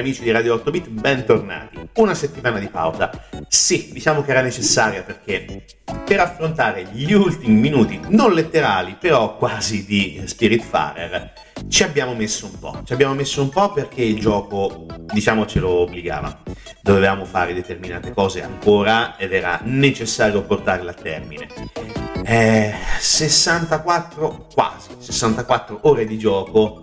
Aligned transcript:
Amici 0.00 0.22
di 0.22 0.30
Radio 0.30 0.54
8 0.54 0.70
Bit, 0.70 0.88
bentornati. 0.88 1.88
Una 1.94 2.14
settimana 2.14 2.58
di 2.58 2.68
pausa. 2.68 3.10
Sì, 3.48 3.90
diciamo 3.92 4.22
che 4.22 4.30
era 4.30 4.42
necessaria 4.42 5.02
perché 5.02 5.64
per 6.04 6.20
affrontare 6.20 6.86
gli 6.92 7.12
ultimi 7.12 7.54
minuti, 7.54 8.00
non 8.08 8.32
letterali, 8.32 8.96
però 8.98 9.36
quasi 9.36 9.84
di 9.84 10.22
Spiritfarer, 10.24 11.32
ci 11.68 11.82
abbiamo 11.82 12.14
messo 12.14 12.46
un 12.46 12.58
po'. 12.58 12.80
Ci 12.84 12.92
abbiamo 12.92 13.14
messo 13.14 13.42
un 13.42 13.48
po' 13.48 13.72
perché 13.72 14.02
il 14.02 14.20
gioco, 14.20 14.86
diciamo, 15.12 15.46
ce 15.46 15.58
lo 15.58 15.70
obbligava. 15.70 16.42
Dovevamo 16.80 17.24
fare 17.24 17.52
determinate 17.52 18.12
cose 18.12 18.42
ancora 18.42 19.16
ed 19.16 19.32
era 19.32 19.60
necessario 19.64 20.42
portarle 20.42 20.90
a 20.90 20.94
termine. 20.94 21.48
Eh, 22.24 22.74
64, 22.98 24.48
quasi 24.54 24.90
64 24.98 25.80
ore 25.82 26.04
di 26.04 26.18
gioco 26.18 26.82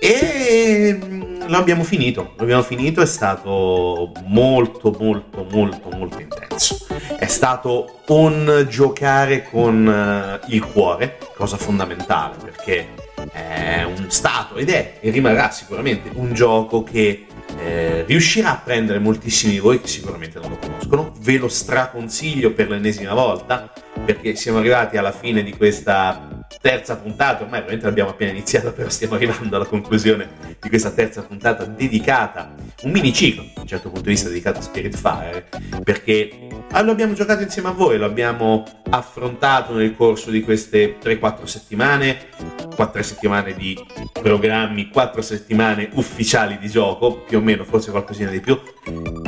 e 0.00 1.37
lo 1.48 1.56
abbiamo 1.56 1.82
finito, 1.82 2.32
lo 2.36 2.42
abbiamo 2.42 2.62
finito, 2.62 3.00
è 3.00 3.06
stato 3.06 4.12
molto 4.26 4.94
molto 4.98 5.46
molto 5.50 5.90
molto 5.90 6.20
intenso. 6.20 6.86
È 7.18 7.26
stato 7.26 8.00
un 8.08 8.66
giocare 8.68 9.44
con 9.44 9.86
uh, 9.86 10.52
il 10.52 10.64
cuore, 10.64 11.18
cosa 11.34 11.56
fondamentale 11.56 12.36
perché 12.42 12.88
è 13.32 13.82
un 13.82 14.06
stato 14.10 14.56
ed 14.56 14.70
è 14.70 14.98
e 15.00 15.10
rimarrà 15.10 15.50
sicuramente 15.50 16.10
un 16.14 16.32
gioco 16.32 16.82
che 16.82 17.26
eh, 17.58 18.04
riuscirà 18.06 18.52
a 18.52 18.60
prendere 18.62 18.98
moltissimi 18.98 19.52
di 19.52 19.58
voi 19.58 19.80
che 19.80 19.88
sicuramente 19.88 20.38
non 20.38 20.50
lo 20.50 20.58
conoscono. 20.58 21.12
Ve 21.20 21.38
lo 21.38 21.48
straconsiglio 21.48 22.52
per 22.52 22.68
l'ennesima 22.68 23.14
volta 23.14 23.72
perché 24.04 24.34
siamo 24.36 24.58
arrivati 24.58 24.96
alla 24.96 25.12
fine 25.12 25.42
di 25.42 25.54
questa 25.56 26.44
terza 26.60 26.96
puntata, 26.96 27.44
ormai 27.44 27.60
veramente 27.60 27.86
l'abbiamo 27.86 28.10
appena 28.10 28.30
iniziata, 28.30 28.72
però 28.72 28.88
stiamo 28.88 29.14
arrivando 29.14 29.56
alla 29.56 29.66
conclusione 29.66 30.28
di 30.60 30.68
questa 30.68 30.90
terza 30.90 31.22
puntata 31.22 31.64
dedicata, 31.64 32.54
un 32.82 32.90
mini 32.90 33.12
ciclo, 33.12 33.44
da 33.54 33.60
un 33.60 33.66
certo 33.66 33.90
punto 33.90 34.04
di 34.04 34.10
vista 34.10 34.28
dedicato 34.28 34.58
a 34.58 34.62
Spiritfire, 34.62 35.48
perché 35.84 36.48
ah, 36.72 36.82
lo 36.82 36.90
abbiamo 36.90 37.12
giocato 37.12 37.42
insieme 37.42 37.68
a 37.68 37.72
voi, 37.72 37.98
lo 37.98 38.06
abbiamo 38.06 38.64
affrontato 38.90 39.74
nel 39.74 39.94
corso 39.94 40.30
di 40.30 40.42
queste 40.42 40.98
3-4 40.98 41.44
settimane, 41.44 42.28
4 42.74 43.02
settimane 43.02 43.54
di 43.54 43.78
programmi, 44.12 44.88
4 44.88 45.22
settimane 45.22 45.90
ufficiali 45.92 46.58
di 46.58 46.68
gioco, 46.68 47.18
più 47.20 47.38
o 47.38 47.40
meno, 47.40 47.64
forse 47.64 47.90
qualcosina 47.90 48.30
di 48.30 48.40
più, 48.40 48.58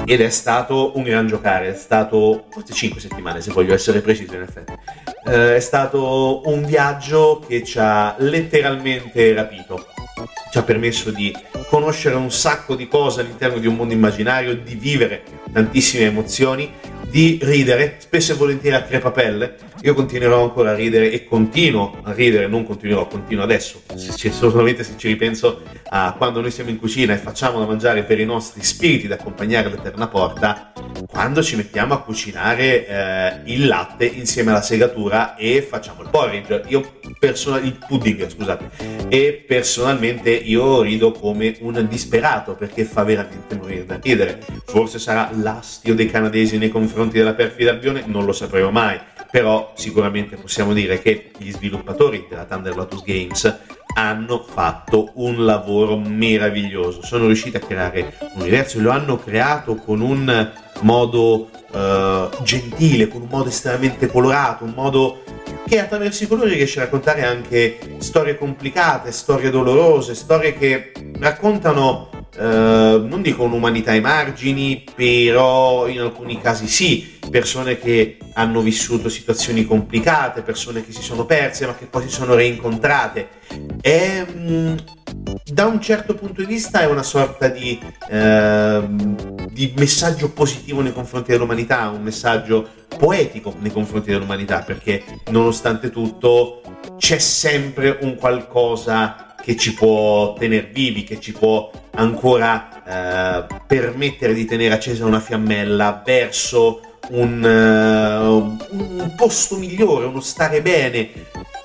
ed 0.04 0.20
è 0.20 0.30
stato 0.30 0.96
un 0.96 1.02
gran 1.02 1.26
giocare, 1.26 1.68
è 1.68 1.74
stato 1.74 2.46
forse 2.50 2.72
5 2.72 3.00
settimane 3.00 3.40
se 3.40 3.52
voglio 3.52 3.74
essere 3.74 4.00
preciso 4.00 4.34
in 4.34 4.42
effetti. 4.42 4.72
Eh, 5.26 5.56
è 5.56 5.60
stato 5.60 6.42
un 6.46 6.64
viaggio 6.64 7.42
che 7.46 7.62
ci 7.62 7.78
ha 7.78 8.16
letteralmente 8.18 9.32
rapito, 9.34 9.86
ci 10.50 10.58
ha 10.58 10.62
permesso 10.62 11.10
di 11.10 11.34
conoscere 11.68 12.16
un 12.16 12.30
sacco 12.30 12.74
di 12.74 12.88
cose 12.88 13.20
all'interno 13.20 13.58
di 13.58 13.66
un 13.66 13.76
mondo 13.76 13.94
immaginario, 13.94 14.56
di 14.56 14.74
vivere 14.74 15.22
tantissime 15.52 16.06
emozioni 16.06 16.72
di 17.10 17.40
ridere, 17.42 17.96
spesso 17.98 18.32
e 18.32 18.36
volentieri 18.36 18.76
a 18.76 18.82
crepapelle. 18.82 19.56
Io 19.82 19.94
continuerò 19.94 20.42
ancora 20.42 20.70
a 20.70 20.74
ridere 20.74 21.10
e 21.10 21.24
continuo 21.24 21.98
a 22.02 22.12
ridere, 22.12 22.46
non 22.46 22.64
continuerò, 22.64 23.06
continuo 23.06 23.42
adesso, 23.42 23.82
se, 23.96 24.30
solamente 24.30 24.84
se 24.84 24.92
ci 24.96 25.08
ripenso 25.08 25.62
a 25.88 26.14
quando 26.16 26.40
noi 26.40 26.50
siamo 26.50 26.70
in 26.70 26.78
cucina 26.78 27.14
e 27.14 27.16
facciamo 27.16 27.58
da 27.58 27.66
mangiare 27.66 28.02
per 28.02 28.20
i 28.20 28.24
nostri 28.24 28.62
spiriti 28.62 29.08
da 29.08 29.14
accompagnare 29.14 29.68
all'eterna 29.68 30.06
porta, 30.06 30.72
quando 31.08 31.42
ci 31.42 31.56
mettiamo 31.56 31.94
a 31.94 32.02
cucinare 32.02 32.86
eh, 32.86 33.40
il 33.44 33.66
latte 33.66 34.04
insieme 34.04 34.50
alla 34.50 34.62
segatura 34.62 35.34
e 35.34 35.62
facciamo 35.62 36.02
il 36.02 36.10
porridge, 36.10 36.62
io 36.68 36.98
personal, 37.18 37.64
il 37.64 37.78
pudding, 37.86 38.28
scusate, 38.28 39.08
e 39.08 39.44
personalmente 39.46 40.30
io 40.30 40.82
rido 40.82 41.10
come 41.12 41.56
un 41.60 41.86
disperato 41.88 42.54
perché 42.54 42.84
fa 42.84 43.02
veramente 43.02 43.56
morire 43.56 43.86
da 43.86 43.98
ridere. 44.00 44.40
Forse 44.66 44.98
sarà 44.98 45.30
l'astio 45.32 45.94
dei 45.94 46.10
canadesi 46.10 46.58
nei 46.58 46.68
confronti 46.68 46.98
confronti 47.00 47.16
della 47.16 47.32
perfida 47.32 47.70
Albione 47.70 48.02
non 48.04 48.26
lo 48.26 48.32
sapremo 48.32 48.70
mai, 48.70 49.00
però 49.30 49.72
sicuramente 49.74 50.36
possiamo 50.36 50.74
dire 50.74 51.00
che 51.00 51.30
gli 51.38 51.50
sviluppatori 51.50 52.26
della 52.28 52.44
Thunder 52.44 52.76
Lotus 52.76 53.02
Games 53.02 53.58
hanno 53.94 54.42
fatto 54.42 55.12
un 55.14 55.46
lavoro 55.46 55.96
meraviglioso, 55.96 57.02
sono 57.02 57.24
riusciti 57.24 57.56
a 57.56 57.60
creare 57.60 58.16
un 58.34 58.42
universo 58.42 58.76
e 58.76 58.82
lo 58.82 58.90
hanno 58.90 59.18
creato 59.18 59.76
con 59.76 60.02
un 60.02 60.52
modo 60.82 61.48
uh, 61.72 62.42
gentile, 62.42 63.08
con 63.08 63.22
un 63.22 63.28
modo 63.30 63.48
estremamente 63.48 64.06
colorato, 64.06 64.64
un 64.64 64.74
modo 64.74 65.22
che 65.66 65.78
attraverso 65.78 66.24
i 66.24 66.28
colori 66.28 66.52
riesce 66.52 66.80
a 66.80 66.84
raccontare 66.84 67.24
anche 67.24 67.96
storie 67.98 68.36
complicate, 68.36 69.10
storie 69.10 69.48
dolorose, 69.48 70.14
storie 70.14 70.52
che 70.52 70.92
raccontano 71.18 72.19
eh, 72.40 73.02
non 73.06 73.20
dico 73.20 73.42
un'umanità 73.42 73.90
ai 73.90 74.00
margini, 74.00 74.82
però 74.94 75.86
in 75.88 76.00
alcuni 76.00 76.40
casi 76.40 76.66
sì, 76.68 77.18
persone 77.30 77.78
che 77.78 78.16
hanno 78.32 78.62
vissuto 78.62 79.10
situazioni 79.10 79.66
complicate, 79.66 80.40
persone 80.40 80.82
che 80.82 80.92
si 80.92 81.02
sono 81.02 81.26
perse 81.26 81.66
ma 81.66 81.74
che 81.74 81.84
poi 81.84 82.04
si 82.04 82.08
sono 82.08 82.34
reincontrate. 82.34 83.28
E, 83.82 84.26
mm, 84.26 84.74
da 85.52 85.66
un 85.66 85.82
certo 85.82 86.14
punto 86.14 86.40
di 86.40 86.46
vista 86.46 86.80
è 86.80 86.86
una 86.86 87.02
sorta 87.02 87.48
di, 87.48 87.78
eh, 88.08 88.82
di 89.50 89.74
messaggio 89.76 90.30
positivo 90.30 90.80
nei 90.80 90.94
confronti 90.94 91.32
dell'umanità, 91.32 91.90
un 91.90 92.02
messaggio 92.02 92.66
poetico 92.96 93.54
nei 93.58 93.70
confronti 93.70 94.10
dell'umanità, 94.10 94.60
perché 94.60 95.04
nonostante 95.30 95.90
tutto 95.90 96.62
c'è 96.96 97.18
sempre 97.18 97.98
un 98.00 98.14
qualcosa 98.14 99.29
che 99.42 99.56
ci 99.56 99.74
può 99.74 100.34
tenere 100.34 100.68
vivi, 100.72 101.04
che 101.04 101.20
ci 101.20 101.32
può 101.32 101.70
ancora 101.92 102.82
eh, 102.84 103.46
permettere 103.66 104.34
di 104.34 104.44
tenere 104.44 104.74
accesa 104.74 105.04
una 105.06 105.20
fiammella 105.20 106.02
verso 106.04 106.80
un, 107.10 107.42
uh, 107.42 108.76
un, 108.76 109.14
posto 109.16 109.56
migliore, 109.56 110.06
uno 110.06 110.20
stare 110.20 110.62
bene. 110.62 111.08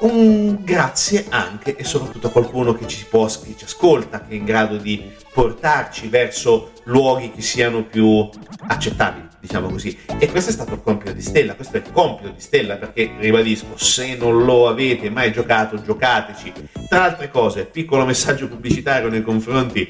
Un 0.05 0.59
grazie 0.63 1.25
anche 1.29 1.75
e 1.75 1.83
soprattutto 1.83 2.27
a 2.27 2.29
qualcuno 2.29 2.75
che 2.75 2.85
ci, 2.85 3.05
può, 3.09 3.25
che 3.25 3.55
ci 3.57 3.65
ascolta, 3.65 4.21
che 4.21 4.33
è 4.33 4.35
in 4.35 4.45
grado 4.45 4.77
di 4.77 5.01
portarci 5.33 6.09
verso 6.09 6.73
luoghi 6.83 7.31
che 7.31 7.41
siano 7.41 7.83
più 7.85 8.29
accettabili 8.67 9.25
diciamo 9.45 9.69
così. 9.69 9.97
E 10.19 10.29
questo 10.29 10.49
è 10.49 10.53
stato 10.53 10.73
il 10.73 10.81
compito 10.81 11.11
di 11.11 11.21
Stella, 11.21 11.55
questo 11.55 11.77
è 11.77 11.79
il 11.79 11.91
compito 11.91 12.29
di 12.29 12.41
Stella 12.41 12.75
perché, 12.75 13.11
ribadisco, 13.19 13.77
se 13.77 14.15
non 14.15 14.43
lo 14.43 14.67
avete 14.67 15.09
mai 15.09 15.31
giocato, 15.31 15.81
giocateci. 15.81 16.51
Tra 16.89 17.03
altre 17.03 17.29
cose, 17.29 17.65
piccolo 17.65 18.05
messaggio 18.05 18.47
pubblicitario 18.47 19.09
nei 19.09 19.21
confronti, 19.21 19.87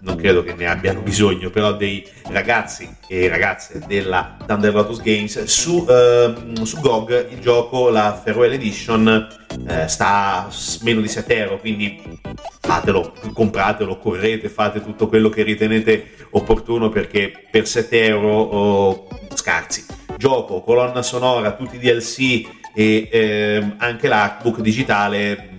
non 0.00 0.16
credo 0.16 0.42
che 0.42 0.54
ne 0.54 0.66
abbiano 0.66 1.00
bisogno, 1.00 1.50
però 1.50 1.74
dei 1.74 2.06
ragazzi 2.28 2.88
e 3.08 3.28
ragazze 3.28 3.82
della 3.86 4.36
Thunder 4.44 4.74
Lotus 4.74 5.00
Games, 5.00 5.44
su, 5.44 5.84
uh, 5.88 6.64
su 6.64 6.80
GOG 6.80 7.28
il 7.30 7.40
gioco, 7.40 7.88
la 7.88 8.20
Farewell 8.22 8.52
Edition, 8.52 9.28
uh, 9.58 9.86
sta 9.86 10.48
meno 10.82 11.00
di 11.00 11.08
7 11.08 11.36
euro, 11.36 11.58
quindi 11.58 12.18
fatelo, 12.60 13.12
compratelo, 13.32 13.98
correte, 13.98 14.48
fate 14.48 14.82
tutto 14.82 15.08
quello 15.08 15.28
che 15.28 15.42
ritenete 15.42 16.14
opportuno 16.30 16.88
perché 16.88 17.32
per 17.50 17.66
7 17.66 18.04
euro 18.04 18.28
oh, 18.28 19.08
scarsi. 19.34 19.84
Gioco, 20.16 20.62
colonna 20.62 21.02
sonora, 21.02 21.52
tutti 21.52 21.76
i 21.76 21.78
DLC 21.78 22.48
e 22.74 23.08
eh, 23.10 23.74
anche 23.78 24.08
l'artbook 24.08 24.60
digitale. 24.60 25.54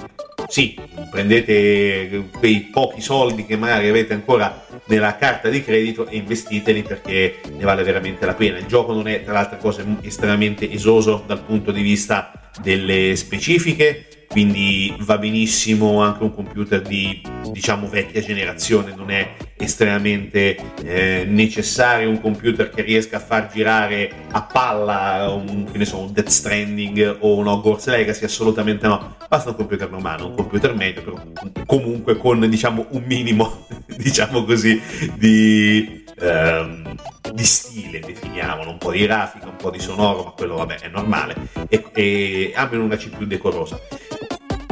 Sì, 0.49 0.75
prendete 1.11 2.29
quei 2.37 2.69
pochi 2.71 3.01
soldi 3.01 3.45
che 3.45 3.57
magari 3.57 3.89
avete 3.89 4.13
ancora 4.13 4.65
nella 4.85 5.15
carta 5.17 5.49
di 5.49 5.61
credito 5.61 6.07
e 6.07 6.17
investiteli 6.17 6.83
perché 6.83 7.41
ne 7.51 7.63
vale 7.63 7.83
veramente 7.83 8.25
la 8.25 8.33
pena. 8.33 8.57
Il 8.57 8.65
gioco 8.65 8.93
non 8.93 9.07
è 9.07 9.23
tra 9.23 9.33
le 9.33 9.39
altre 9.39 9.57
cose 9.57 9.85
estremamente 10.01 10.71
esoso 10.71 11.23
dal 11.25 11.43
punto 11.43 11.71
di 11.71 11.81
vista 11.81 12.31
delle 12.61 13.15
specifiche, 13.15 14.06
quindi 14.27 14.93
va 14.99 15.17
benissimo 15.17 16.01
anche 16.01 16.23
un 16.23 16.33
computer 16.33 16.81
di 16.81 17.21
diciamo 17.51 17.87
vecchia 17.87 18.21
generazione, 18.21 18.93
non 18.95 19.09
è 19.09 19.35
estremamente 19.57 20.57
eh, 20.83 21.25
necessario 21.27 22.09
un 22.09 22.19
computer 22.21 22.69
che 22.69 22.81
riesca 22.81 23.17
a 23.17 23.19
far 23.19 23.49
girare 23.51 24.25
a 24.31 24.43
palla 24.43 25.31
un, 25.31 25.67
che 25.71 25.77
ne 25.77 25.85
so, 25.85 25.99
un 25.99 26.11
Death 26.11 26.27
Stranding 26.27 27.17
o 27.21 27.37
un 27.37 27.47
Hogwarts 27.47 27.87
Legacy, 27.87 28.25
assolutamente 28.25 28.85
no, 28.87 29.15
basta 29.27 29.49
un 29.49 29.55
computer 29.55 29.89
normale, 29.89 30.23
un 30.23 30.35
computer 30.35 30.75
medio, 30.75 31.03
però 31.03 31.21
comunque 31.65 32.17
con 32.17 32.47
diciamo 32.49 32.87
un 32.89 33.03
minimo, 33.05 33.65
diciamo 33.97 34.43
così, 34.43 34.79
di... 35.15 36.05
Ehm, 36.19 36.95
di 37.33 37.43
stile, 37.43 37.99
definiamolo, 37.99 38.71
un 38.71 38.77
po' 38.79 38.91
di 38.91 39.01
grafica, 39.01 39.45
un 39.45 39.57
po' 39.57 39.69
di 39.69 39.79
sonoro, 39.79 40.23
ma 40.23 40.29
quello 40.31 40.55
vabbè 40.55 40.79
è 40.79 40.87
normale, 40.87 41.35
e, 41.67 41.85
e 41.93 42.53
abbiano 42.55 42.85
una 42.85 42.95
CPU 42.95 43.25
decorosa 43.25 43.79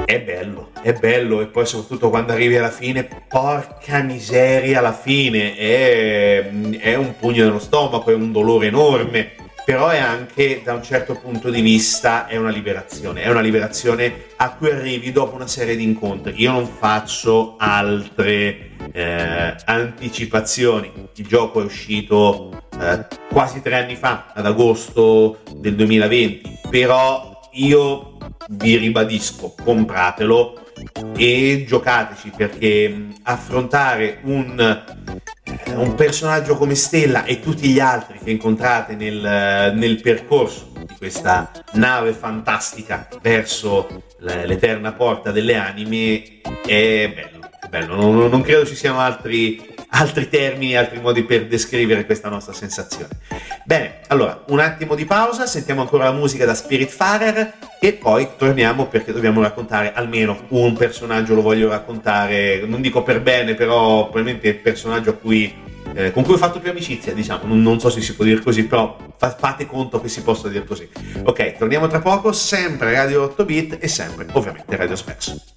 è 0.05 0.21
bello, 0.21 0.69
è 0.81 0.93
bello 0.93 1.41
e 1.41 1.47
poi 1.47 1.65
soprattutto 1.65 2.09
quando 2.09 2.31
arrivi 2.31 2.55
alla 2.55 2.69
fine, 2.69 3.07
porca 3.27 4.01
miseria 4.03 4.79
alla 4.79 4.93
fine, 4.93 5.55
è, 5.55 6.47
è 6.79 6.95
un 6.95 7.15
pugno 7.17 7.43
nello 7.43 7.59
stomaco, 7.59 8.11
è 8.11 8.13
un 8.13 8.31
dolore 8.31 8.67
enorme, 8.67 9.31
però 9.65 9.87
è 9.87 9.97
anche 9.97 10.61
da 10.63 10.73
un 10.73 10.83
certo 10.83 11.15
punto 11.15 11.49
di 11.49 11.59
vista 11.61 12.27
è 12.27 12.37
una 12.37 12.51
liberazione, 12.51 13.23
è 13.23 13.29
una 13.31 13.41
liberazione 13.41 14.25
a 14.35 14.53
cui 14.53 14.69
arrivi 14.69 15.11
dopo 15.11 15.35
una 15.35 15.47
serie 15.47 15.75
di 15.75 15.83
incontri. 15.83 16.33
Io 16.37 16.51
non 16.51 16.67
faccio 16.67 17.55
altre 17.57 18.73
eh, 18.91 19.55
anticipazioni, 19.65 20.91
il 21.15 21.25
gioco 21.25 21.61
è 21.61 21.65
uscito 21.65 22.67
eh, 22.79 23.07
quasi 23.27 23.63
tre 23.63 23.77
anni 23.77 23.95
fa, 23.95 24.31
ad 24.35 24.45
agosto 24.45 25.39
del 25.55 25.73
2020, 25.73 26.59
però 26.69 27.34
io 27.55 28.17
vi 28.49 28.77
ribadisco, 28.77 29.53
compratelo 29.63 30.63
e 31.15 31.63
giocateci 31.67 32.31
perché 32.35 33.07
affrontare 33.23 34.19
un, 34.23 34.59
eh, 34.59 35.73
un, 35.73 35.95
personaggio 35.95 36.55
come 36.57 36.75
Stella 36.75 37.23
e 37.23 37.39
tutti 37.39 37.69
gli 37.69 37.79
altri 37.79 38.19
che 38.21 38.31
incontrate 38.31 38.95
nel, 38.95 39.73
nel 39.75 40.01
percorso 40.01 40.71
di 40.85 40.95
questa 40.97 41.51
nave 41.73 42.11
fantastica 42.11 43.07
verso 43.21 44.03
l'eterna 44.19 44.91
porta 44.91 45.31
delle 45.31 45.55
anime 45.55 46.41
è 46.65 47.11
bello, 47.13 47.49
è 47.61 47.67
bello. 47.67 47.95
Non, 47.95 48.29
non 48.29 48.41
credo 48.41 48.65
ci 48.65 48.75
siano 48.75 48.99
altri 48.99 49.73
altri 49.95 50.27
termini, 50.29 50.75
altri 50.75 50.99
modi 50.99 51.23
per 51.23 51.47
descrivere 51.47 52.05
questa 52.05 52.29
nostra 52.29 52.53
sensazione. 52.53 53.09
Bene, 53.63 53.99
allora 54.07 54.43
un 54.47 54.59
attimo 54.59 54.93
di 54.95 55.05
pausa, 55.05 55.45
sentiamo 55.45 55.81
ancora 55.81 56.05
la 56.05 56.11
musica 56.11 56.45
da 56.45 56.53
Spiritfarer 56.53 57.53
e 57.79 57.93
poi 57.93 58.29
torniamo 58.37 58.87
perché 58.87 59.13
dobbiamo 59.13 59.41
raccontare 59.41 59.93
almeno 59.93 60.37
un 60.49 60.73
personaggio, 60.73 61.33
lo 61.33 61.41
voglio 61.41 61.69
raccontare, 61.69 62.65
non 62.65 62.81
dico 62.81 63.03
per 63.03 63.21
bene, 63.21 63.55
però 63.55 64.03
probabilmente 64.09 64.49
il 64.49 64.55
personaggio 64.57 65.15
cui, 65.15 65.53
eh, 65.93 66.11
con 66.11 66.23
cui 66.23 66.33
ho 66.33 66.37
fatto 66.37 66.59
più 66.59 66.69
amicizia, 66.69 67.13
diciamo, 67.13 67.47
non, 67.47 67.61
non, 67.61 67.79
so 67.79 67.89
se 67.89 68.01
si 68.01 68.15
può 68.15 68.25
dire 68.25 68.41
così, 68.41 68.65
però 68.65 68.97
fa, 69.17 69.33
fate 69.35 69.65
conto 69.65 70.01
che 70.01 70.09
si 70.09 70.21
possa 70.23 70.49
dire 70.49 70.65
così. 70.65 70.87
Ok, 71.23 71.57
torniamo 71.57 71.87
tra 71.87 71.99
poco, 71.99 72.33
sempre 72.33 72.91
Radio 72.91 73.23
8 73.23 73.45
bit 73.45 73.77
e 73.79 73.87
sempre 73.87 74.27
ovviamente 74.33 74.75
Radio 74.75 74.95
Specs. 74.95 75.53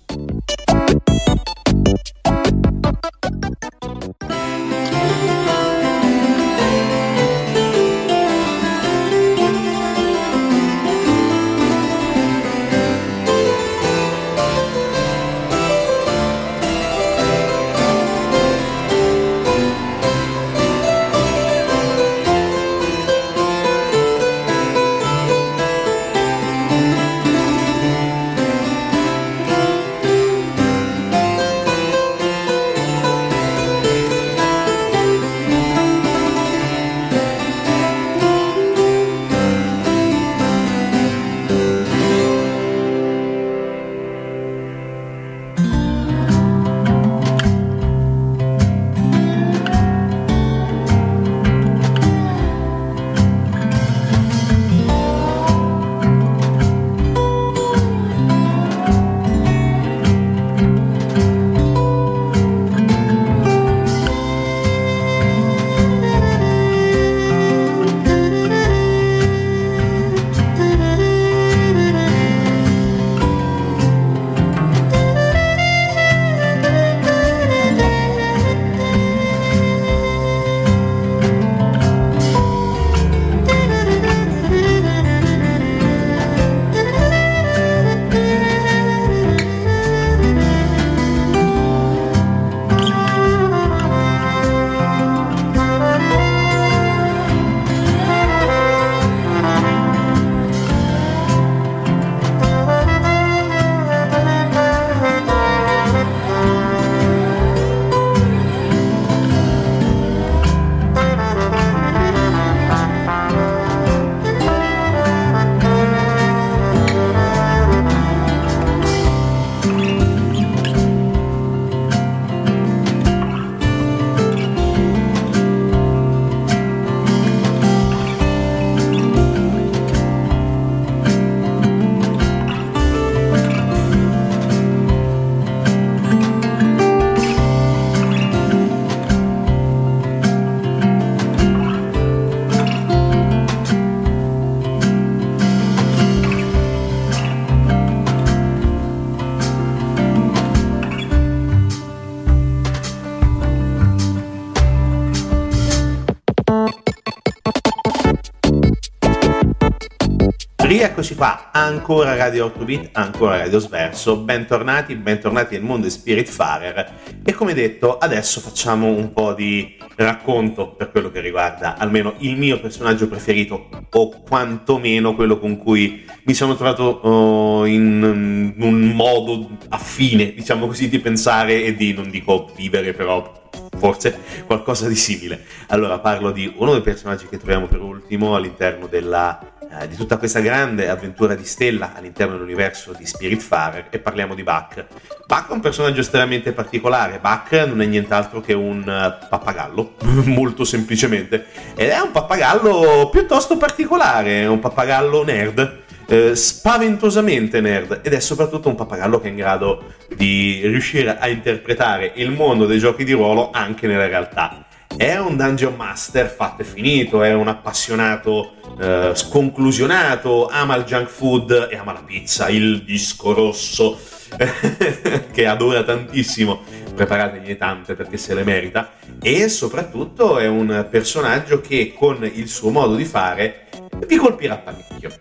Ancora 161.91 162.17
Radio 162.17 162.45
8 162.45 162.65
Bit, 162.65 162.89
ancora 162.93 163.39
Radio 163.39 163.59
Sverso. 163.59 164.19
Bentornati, 164.19 164.95
bentornati 164.95 165.55
nel 165.55 165.65
mondo 165.65 165.87
di 165.87 165.91
Spiritfarer. 165.91 166.93
E 167.25 167.33
come 167.33 167.55
detto, 167.55 167.97
adesso 167.97 168.41
facciamo 168.41 168.89
un 168.89 169.11
po' 169.15 169.33
di 169.33 169.75
racconto 169.97 170.69
per 170.73 170.91
quello 170.91 171.11
che 171.11 171.21
riguarda 171.21 171.79
almeno 171.79 172.13
il 172.19 172.37
mio 172.37 172.61
personaggio 172.61 173.09
preferito, 173.09 173.71
o 173.89 174.21
quantomeno 174.21 175.15
quello 175.15 175.39
con 175.39 175.57
cui 175.57 176.05
mi 176.25 176.35
sono 176.35 176.57
trovato 176.57 177.01
uh, 177.07 177.65
in 177.65 178.53
un 178.59 178.81
modo 178.95 179.49
affine, 179.71 180.35
diciamo 180.35 180.67
così, 180.67 180.91
di 180.91 180.99
pensare 180.99 181.65
e 181.65 181.75
di, 181.75 181.95
non 181.95 182.11
dico 182.11 182.51
vivere, 182.55 182.93
però 182.93 183.49
forse 183.79 184.19
qualcosa 184.45 184.89
di 184.89 184.95
simile. 184.95 185.43
Allora 185.69 185.99
parlo 186.01 186.33
di 186.33 186.53
uno 186.55 186.73
dei 186.73 186.83
personaggi 186.83 187.27
che 187.29 187.39
troviamo 187.39 187.67
per 187.67 187.81
ultimo 187.81 188.35
all'interno 188.35 188.87
della, 188.89 189.57
eh, 189.71 189.89
di 189.89 189.97
tutta 189.97 190.17
questa 190.17 190.41
grande 190.41 190.89
avventura 190.89 191.35
di 191.35 191.45
Stella 191.45 191.95
all'interno 191.95 192.35
dell'universo 192.35 192.93
di 192.93 193.07
Spiritfarer 193.07 193.87
e 193.91 193.99
parliamo 193.99 194.35
di 194.35 194.43
Buck. 194.43 194.87
Buck 195.27 195.51
è 195.51 195.53
un 195.53 195.61
personaggio 195.61 196.01
estremamente 196.01 196.53
particolare, 196.53 197.19
Buck 197.19 197.53
non 197.67 197.83
è 197.83 197.87
nient'altro 197.87 198.41
che 198.41 198.55
un 198.55 198.81
uh, 198.81 199.29
pappagallo, 199.29 199.95
molto 200.27 200.65
semplicemente, 200.65 201.47
ed 201.75 201.91
è 201.91 201.99
un 202.01 202.11
pappagallo 202.11 203.09
piuttosto 203.11 203.57
particolare, 203.57 204.47
un 204.47 204.59
pappagallo 204.59 205.25
nerd 205.25 205.87
eh, 206.11 206.35
spaventosamente 206.35 207.61
nerd 207.61 208.01
ed 208.03 208.15
è 208.15 208.21
soprattutto 208.21 208.69
un 208.69 208.75
pappagallo 208.75 209.21
che 209.21 209.27
è 209.27 209.31
in 209.31 209.37
grado 209.37 209.93
di 210.17 210.61
riuscire 210.65 211.19
a 211.19 211.29
interpretare 211.29 212.13
il 212.17 212.31
mondo 212.31 212.65
dei 212.65 212.79
giochi 212.79 213.05
di 213.05 213.13
ruolo 213.13 213.51
anche 213.51 213.87
nella 213.87 214.07
realtà. 214.07 214.68
È 214.97 215.17
un 215.17 215.37
dungeon 215.37 215.75
master 215.75 216.29
fatto 216.29 216.63
e 216.63 216.65
finito, 216.65 217.23
è 217.23 217.33
un 217.33 217.49
appassionato 217.49 218.55
eh, 218.81 219.13
sconclusionato, 219.15 220.49
ama 220.49 220.75
il 220.77 220.85
junk 220.85 221.09
food 221.09 221.69
e 221.71 221.77
ama 221.77 221.93
la 221.93 222.03
pizza, 222.03 222.49
il 222.49 222.83
disco 222.83 223.33
rosso 223.33 223.99
che 225.33 225.47
adora 225.47 225.85
tantissimo, 225.85 226.63
preparategli 226.95 227.57
tante 227.57 227.95
perché 227.95 228.17
se 228.17 228.35
le 228.35 228.45
merita. 228.45 228.93
E 229.21 229.49
soprattutto 229.49 230.39
è 230.39 230.47
un 230.47 230.87
personaggio 230.91 231.61
che 231.61 231.95
con 231.97 232.25
il 232.25 232.49
suo 232.49 232.71
modo 232.71 232.97
di 232.97 233.05
fare 233.05 233.67
vi 234.07 234.17
colpirà 234.17 234.57
parecchio. 234.57 235.13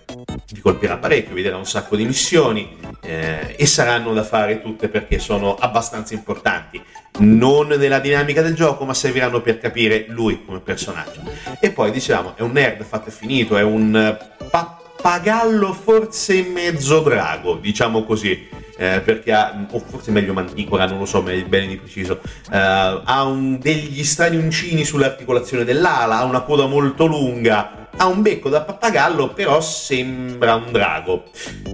Ti 0.45 0.59
colpirà 0.59 0.97
parecchio, 0.97 1.35
vi 1.35 1.43
darà 1.43 1.57
un 1.57 1.65
sacco 1.65 1.95
di 1.95 2.05
missioni 2.05 2.77
eh, 3.07 3.55
e 3.57 3.65
saranno 3.65 4.13
da 4.13 4.23
fare 4.23 4.61
tutte 4.61 4.89
perché 4.89 5.17
sono 5.17 5.55
abbastanza 5.55 6.13
importanti, 6.13 6.81
non 7.19 7.67
nella 7.67 7.99
dinamica 7.99 8.41
del 8.41 8.53
gioco, 8.53 8.83
ma 8.83 8.93
serviranno 8.93 9.41
per 9.41 9.59
capire 9.59 10.05
lui 10.09 10.43
come 10.45 10.59
personaggio. 10.59 11.21
E 11.61 11.71
poi 11.71 11.91
diciamo, 11.91 12.35
è 12.35 12.41
un 12.41 12.51
nerd 12.51 12.83
fatto 12.83 13.07
e 13.07 13.13
finito, 13.13 13.55
è 13.57 13.63
un 13.63 14.17
pappagallo 14.49 15.71
forse 15.73 16.43
mezzo 16.43 16.99
drago, 16.99 17.55
diciamo 17.55 18.03
così. 18.03 18.65
Eh, 18.79 19.01
perché 19.03 19.33
ha, 19.33 19.65
o 19.71 19.79
forse 19.79 20.11
meglio 20.11 20.33
manticola, 20.33 20.85
non 20.85 20.99
lo 20.99 21.05
so 21.05 21.23
bene 21.23 21.65
di 21.65 21.77
preciso, 21.77 22.21
eh, 22.51 23.01
ha 23.03 23.23
un, 23.23 23.57
degli 23.57 24.03
strani 24.03 24.37
uncini 24.37 24.85
sull'articolazione 24.85 25.63
dell'ala, 25.63 26.19
ha 26.19 26.23
una 26.25 26.41
coda 26.41 26.67
molto 26.67 27.07
lunga, 27.07 27.86
ha 27.97 28.05
un 28.05 28.21
becco 28.21 28.49
da 28.49 28.61
pappagallo, 28.61 29.29
però 29.29 29.59
sembra 29.59 30.55
un 30.55 30.71
drago. 30.71 31.23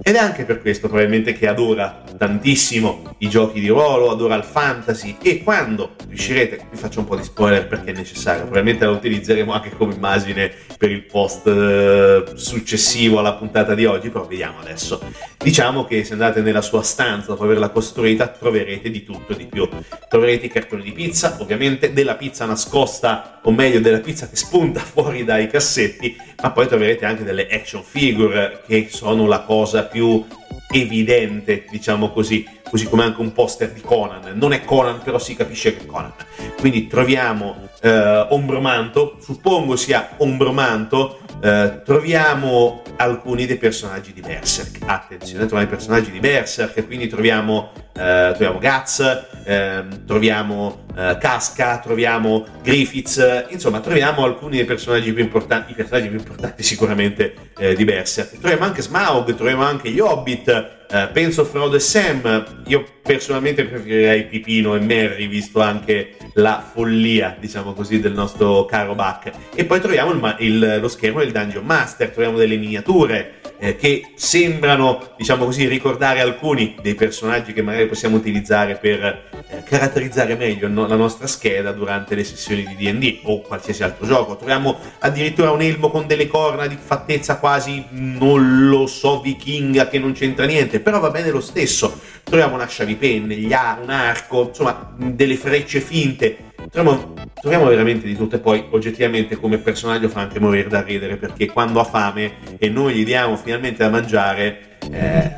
Ed 0.02 0.16
è 0.16 0.18
anche 0.18 0.46
per 0.46 0.62
questo 0.62 0.88
probabilmente 0.88 1.34
che 1.34 1.48
adora 1.48 2.02
tantissimo 2.18 3.16
i 3.20 3.30
giochi 3.30 3.60
di 3.60 3.68
ruolo, 3.68 4.12
adora 4.12 4.36
il 4.36 4.44
fantasy 4.44 5.18
e 5.22 5.44
quando 5.44 5.96
riuscirete, 6.08 6.68
vi 6.72 6.78
faccio 6.78 7.00
un 7.00 7.06
po' 7.06 7.16
di 7.16 7.24
spoiler 7.24 7.68
perché 7.68 7.92
è 7.92 7.96
necessario, 7.96 8.44
probabilmente 8.44 8.86
la 8.86 8.92
utilizzeremo 8.92 9.52
anche 9.52 9.72
come 9.72 9.94
immagine 9.94 10.52
per 10.78 10.92
il 10.92 11.04
post 11.04 11.48
eh, 11.48 12.24
successivo 12.36 13.20
alla 13.20 13.34
puntata 13.34 13.76
di 13.76 13.86
oggi, 13.86 14.10
però 14.10 14.26
vediamo 14.26 14.60
adesso. 14.60 15.02
Diciamo 15.38 15.84
che 15.86 16.06
se 16.06 16.14
andate 16.14 16.42
nella 16.42 16.62
sua 16.62 16.84
stanza 16.84 17.28
dopo 17.28 17.44
averla 17.44 17.70
costruita 17.70 18.28
troverete 18.28 18.90
di 18.90 19.04
tutto 19.04 19.34
e 19.34 19.36
di 19.36 19.46
più. 19.46 19.68
Troverete 20.08 20.46
i 20.46 20.50
cartoni 20.50 20.84
di 20.84 20.94
pizza, 20.94 21.36
ovviamente 21.40 21.92
della 21.92 22.16
pizza 22.16 22.46
nascosta, 22.46 23.40
o 23.44 23.52
meglio 23.52 23.80
della 23.80 24.00
pizza 24.00 24.30
che 24.30 24.36
spunta 24.36 24.80
fuori 24.82 25.24
dai 25.26 25.48
cassetti 25.48 26.13
ma 26.42 26.52
poi 26.52 26.68
troverete 26.68 27.06
anche 27.06 27.24
delle 27.24 27.48
action 27.50 27.84
figure 27.84 28.62
che 28.68 28.88
sono 28.90 29.28
la 29.28 29.42
cosa 29.42 29.84
più 29.84 30.26
evidente, 30.74 31.66
diciamo 31.70 32.12
così, 32.12 32.46
così 32.70 32.86
come 32.86 33.04
anche 33.04 33.22
un 33.22 33.32
poster 33.32 33.72
di 33.72 33.82
Conan. 33.82 34.32
Non 34.36 34.54
è 34.54 34.64
Conan, 34.64 35.02
però 35.04 35.20
si 35.20 35.36
capisce 35.36 35.76
che 35.76 35.84
è 35.84 35.86
Conan. 35.86 36.14
Quindi 36.60 36.88
troviamo 36.88 37.70
eh, 37.82 38.28
Ombromanto, 38.30 39.18
suppongo 39.22 39.76
sia 39.76 40.16
Ombromanto, 40.18 41.20
eh, 41.42 41.82
troviamo 41.84 42.82
alcuni 42.98 43.46
dei 43.46 43.58
personaggi 43.58 44.14
di 44.14 44.22
Berserk. 44.22 44.80
Attenzione, 44.86 45.46
troviamo 45.46 45.64
i 45.64 45.76
personaggi 45.76 46.12
di 46.12 46.20
Berserk, 46.20 46.86
quindi 46.86 47.08
troviamo, 47.08 47.72
eh, 47.94 48.34
troviamo 48.36 48.60
Guts, 48.60 49.26
ehm, 49.44 50.06
troviamo 50.06 50.86
eh, 50.96 51.18
Casca, 51.20 51.80
troviamo 51.80 52.46
Griffiths, 52.62 53.48
insomma 53.50 53.80
troviamo 53.80 54.24
alcuni 54.24 54.58
dei 54.58 54.66
personaggi 54.66 55.12
più 55.14 55.24
importanti, 55.24 55.72
i 55.72 55.76
personaggi 55.76 56.08
più 56.08 56.18
importanti 56.18 56.64
sicuramente 56.64 57.36
eh, 57.58 57.76
di 57.76 57.84
Berserk. 57.84 58.38
Troviamo 58.40 58.66
anche 58.66 58.82
Smaug, 58.82 59.34
troviamo 59.36 59.64
anche 59.64 59.90
gli 59.90 60.00
Hobbit, 60.00 60.83
Uh, 60.94 61.12
penso 61.12 61.44
Frodo 61.44 61.76
e 61.76 61.80
Sam, 61.80 62.62
io 62.68 62.86
personalmente 63.02 63.66
preferirei 63.66 64.26
Pipino 64.26 64.76
e 64.76 64.80
Merry, 64.80 65.28
visto 65.28 65.60
anche 65.60 66.18
la 66.34 66.64
follia, 66.72 67.36
diciamo 67.40 67.74
così, 67.74 68.00
del 68.00 68.14
nostro 68.14 68.66
caro 68.66 68.94
Buck. 68.94 69.32
E 69.56 69.66
poi 69.66 69.82
troviamo 69.82 70.12
il, 70.12 70.36
il, 70.40 70.78
lo 70.80 70.88
schermo 70.88 71.18
del 71.18 71.32
Dungeon 71.32 71.66
Master, 71.66 72.12
troviamo 72.12 72.38
delle 72.38 72.58
miniature 72.58 73.42
eh, 73.64 73.76
che 73.76 74.12
sembrano, 74.16 75.14
diciamo 75.18 75.46
così, 75.46 75.68
ricordare 75.68 76.20
alcuni 76.20 76.76
dei 76.82 76.96
personaggi 76.96 77.54
che 77.54 77.62
magari 77.62 77.88
possiamo 77.88 78.18
utilizzare 78.18 78.76
per 78.76 79.30
eh, 79.48 79.64
caratterizzare 79.64 80.36
meglio 80.36 80.68
no, 80.68 80.86
la 80.86 80.96
nostra 80.96 81.28
scheda 81.28 81.72
durante 81.72 82.14
le 82.14 82.24
sessioni 82.24 82.66
di 82.66 82.76
D&D 82.76 83.20
o 83.24 83.42
qualsiasi 83.42 83.84
altro 83.84 84.06
gioco. 84.06 84.36
Troviamo 84.36 84.78
addirittura 85.00 85.52
un 85.52 85.62
elmo 85.62 85.90
con 85.90 86.08
delle 86.08 86.28
corna 86.28 86.68
di 86.68 86.78
fattezza 86.78 87.38
quasi, 87.38 87.86
non 87.92 88.68
lo 88.68 88.86
so, 88.88 89.22
vichinga 89.22 89.88
che 89.88 90.00
non 90.00 90.14
c'entra 90.14 90.46
niente, 90.46 90.80
però 90.84 91.00
va 91.00 91.10
bene 91.10 91.32
lo 91.32 91.42
stesso. 91.42 92.00
Troviamo 92.24 92.54
una 92.54 92.68
sciavipenne, 92.68 93.36
un 93.36 93.90
arco, 93.90 94.50
insomma, 94.50 94.94
delle 94.98 95.36
frecce 95.36 95.80
finte 95.80 96.52
Troviamo, 96.70 97.14
troviamo, 97.40 97.66
veramente 97.66 98.08
di 98.08 98.16
tutto 98.16 98.36
e 98.36 98.40
poi 98.40 98.66
oggettivamente 98.70 99.36
come 99.36 99.58
personaggio 99.58 100.10
fa 100.10 100.22
anche 100.22 100.40
morire 100.40 100.70
da 100.70 100.82
ridere 100.82 101.18
perché 101.18 101.48
quando 101.48 101.80
ha 101.80 101.84
fame 101.84 102.58
e 102.58 102.70
noi 102.70 102.94
gli 102.94 103.06
diamo 103.06 103.36
finalmente 103.36 103.84
da 103.84 103.90
mangiare 103.90 104.78
eh, 104.92 105.38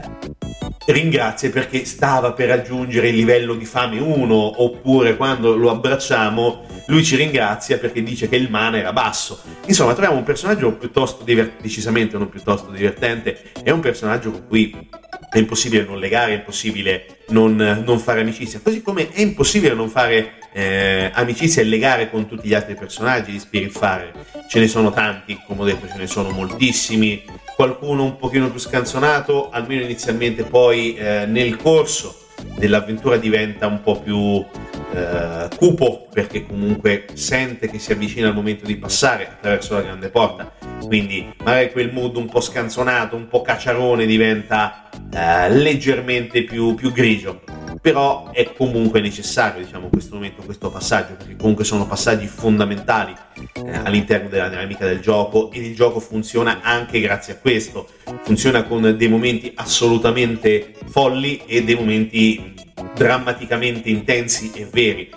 ringrazia 0.85 1.49
perché 1.49 1.83
stava 1.83 2.33
per 2.33 2.49
raggiungere 2.49 3.09
il 3.09 3.15
livello 3.15 3.55
di 3.55 3.65
fame 3.65 3.99
1 3.99 4.61
oppure 4.61 5.17
quando 5.17 5.55
lo 5.55 5.71
abbracciamo 5.71 6.63
lui 6.87 7.03
ci 7.03 7.15
ringrazia 7.15 7.79
perché 7.79 8.03
dice 8.03 8.29
che 8.29 8.35
il 8.35 8.49
mana 8.49 8.77
era 8.77 8.93
basso 8.93 9.41
insomma 9.65 9.93
troviamo 9.93 10.17
un 10.17 10.23
personaggio 10.23 10.73
piuttosto 10.73 11.23
diver- 11.23 11.59
decisamente 11.59 12.17
non 12.17 12.29
piuttosto 12.29 12.69
divertente 12.69 13.51
è 13.63 13.71
un 13.71 13.79
personaggio 13.79 14.29
con 14.31 14.47
cui 14.47 14.89
è 15.37 15.41
impossibile 15.41 15.83
non 15.83 15.99
legare, 15.99 16.31
è 16.31 16.35
impossibile 16.35 17.05
non, 17.27 17.55
non 17.85 17.99
fare 17.99 18.21
amicizia, 18.21 18.61
così 18.63 18.81
come 18.81 19.09
è 19.09 19.19
impossibile 19.19 19.73
non 19.73 19.89
fare 19.89 20.35
eh, 20.53 21.11
amicizia 21.13 21.61
e 21.61 21.65
legare 21.65 22.09
con 22.09 22.25
tutti 22.25 22.47
gli 22.47 22.53
altri 22.53 22.75
personaggi 22.75 23.31
di 23.31 23.39
Spiritfarer. 23.39 24.13
Ce 24.47 24.59
ne 24.59 24.67
sono 24.67 24.91
tanti, 24.91 25.37
come 25.45 25.61
ho 25.61 25.65
detto, 25.65 25.87
ce 25.87 25.97
ne 25.97 26.07
sono 26.07 26.29
moltissimi, 26.29 27.23
qualcuno 27.55 28.03
un 28.03 28.15
pochino 28.15 28.49
più 28.49 28.59
scanzonato, 28.59 29.49
almeno 29.49 29.83
inizialmente, 29.83 30.43
poi 30.43 30.95
eh, 30.95 31.25
nel 31.25 31.57
corso 31.57 32.27
dell'avventura 32.57 33.17
diventa 33.17 33.67
un 33.67 33.81
po' 33.81 33.99
più 33.99 34.45
eh, 34.93 35.49
cupo 35.57 36.07
perché 36.11 36.45
comunque 36.45 37.05
sente 37.13 37.69
che 37.69 37.79
si 37.79 37.91
avvicina 37.91 38.29
il 38.29 38.33
momento 38.33 38.65
di 38.65 38.77
passare 38.77 39.27
attraverso 39.27 39.73
la 39.73 39.81
grande 39.81 40.09
porta. 40.09 40.53
Quindi 40.85 41.33
magari 41.43 41.71
quel 41.71 41.91
mood 41.91 42.15
un 42.15 42.29
po' 42.29 42.39
scanzonato 42.39 43.15
un 43.15 43.27
po' 43.27 43.41
cacciarone 43.41 44.05
diventa 44.05 44.84
eh, 45.11 45.49
leggermente 45.49 46.43
più, 46.43 46.75
più 46.75 46.91
grigio 46.91 47.41
però 47.85 48.31
è 48.31 48.51
comunque 48.53 48.99
necessario 48.99 49.63
diciamo 49.63 49.89
questo 49.89 50.15
momento 50.15 50.41
questo 50.41 50.71
passaggio 50.71 51.13
perché 51.17 51.35
comunque 51.35 51.63
sono 51.63 51.85
passaggi 51.85 52.25
fondamentali 52.25 53.13
eh, 53.53 53.77
all'interno 53.77 54.27
della 54.27 54.49
dinamica 54.49 54.87
del 54.87 54.99
gioco 55.01 55.51
e 55.51 55.59
il 55.59 55.75
gioco 55.75 55.99
funziona 55.99 56.61
anche 56.61 56.99
grazie 56.99 57.33
a 57.33 57.37
questo. 57.37 57.87
Funziona 58.23 58.63
con 58.63 58.95
dei 58.97 59.07
momenti 59.07 59.51
assolutamente 59.55 60.73
folli 60.87 61.43
e 61.45 61.63
dei 61.63 61.75
momenti 61.75 62.55
drammaticamente 62.95 63.89
intensi 63.89 64.51
e 64.55 64.67
veri. 64.71 65.09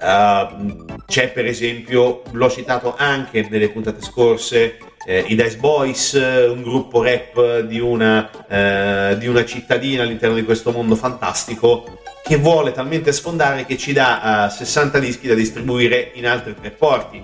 Uh, 0.00 1.02
c'è 1.06 1.30
per 1.30 1.46
esempio 1.46 2.22
l'ho 2.32 2.50
citato 2.50 2.94
anche 2.96 3.46
nelle 3.48 3.70
puntate 3.70 4.02
scorse 4.02 4.78
eh, 5.04 5.24
i 5.28 5.34
Dice 5.34 5.56
Boys, 5.56 6.12
un 6.12 6.62
gruppo 6.62 7.02
rap 7.02 7.60
di 7.60 7.78
una, 7.78 8.30
eh, 8.48 9.16
di 9.18 9.26
una 9.26 9.44
cittadina 9.44 10.02
all'interno 10.02 10.34
di 10.34 10.44
questo 10.44 10.72
mondo 10.72 10.96
fantastico 10.96 12.00
che 12.22 12.36
vuole 12.36 12.72
talmente 12.72 13.12
sfondare 13.12 13.66
che 13.66 13.76
ci 13.76 13.92
dà 13.92 14.46
eh, 14.46 14.50
60 14.50 14.98
dischi 14.98 15.28
da 15.28 15.34
distribuire 15.34 16.12
in 16.14 16.26
altri 16.26 16.54
tre 16.58 16.70
porti. 16.70 17.22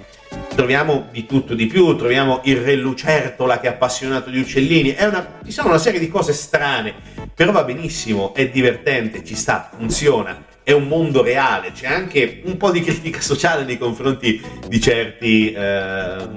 troviamo 0.54 1.08
di 1.10 1.24
tutto 1.24 1.54
di 1.54 1.66
più, 1.66 1.96
troviamo 1.96 2.40
il 2.44 2.58
re 2.58 2.74
lucertola 2.74 3.60
che 3.60 3.66
è 3.66 3.70
appassionato 3.70 4.28
di 4.28 4.38
uccellini, 4.38 4.94
una, 4.98 5.38
ci 5.44 5.52
sono 5.52 5.68
una 5.68 5.78
serie 5.78 5.98
di 5.98 6.08
cose 6.08 6.34
strane, 6.34 6.94
però 7.34 7.50
va 7.50 7.64
benissimo, 7.64 8.34
è 8.34 8.48
divertente, 8.50 9.24
ci 9.24 9.34
sta, 9.34 9.70
funziona, 9.74 10.44
è 10.62 10.72
un 10.72 10.86
mondo 10.86 11.22
reale, 11.22 11.72
c'è 11.72 11.86
anche 11.86 12.42
un 12.44 12.56
po' 12.56 12.70
di 12.70 12.82
critica 12.82 13.20
sociale 13.20 13.64
nei 13.64 13.78
confronti 13.78 14.40
di 14.68 14.80
certi 14.80 15.52
eh, 15.52 16.28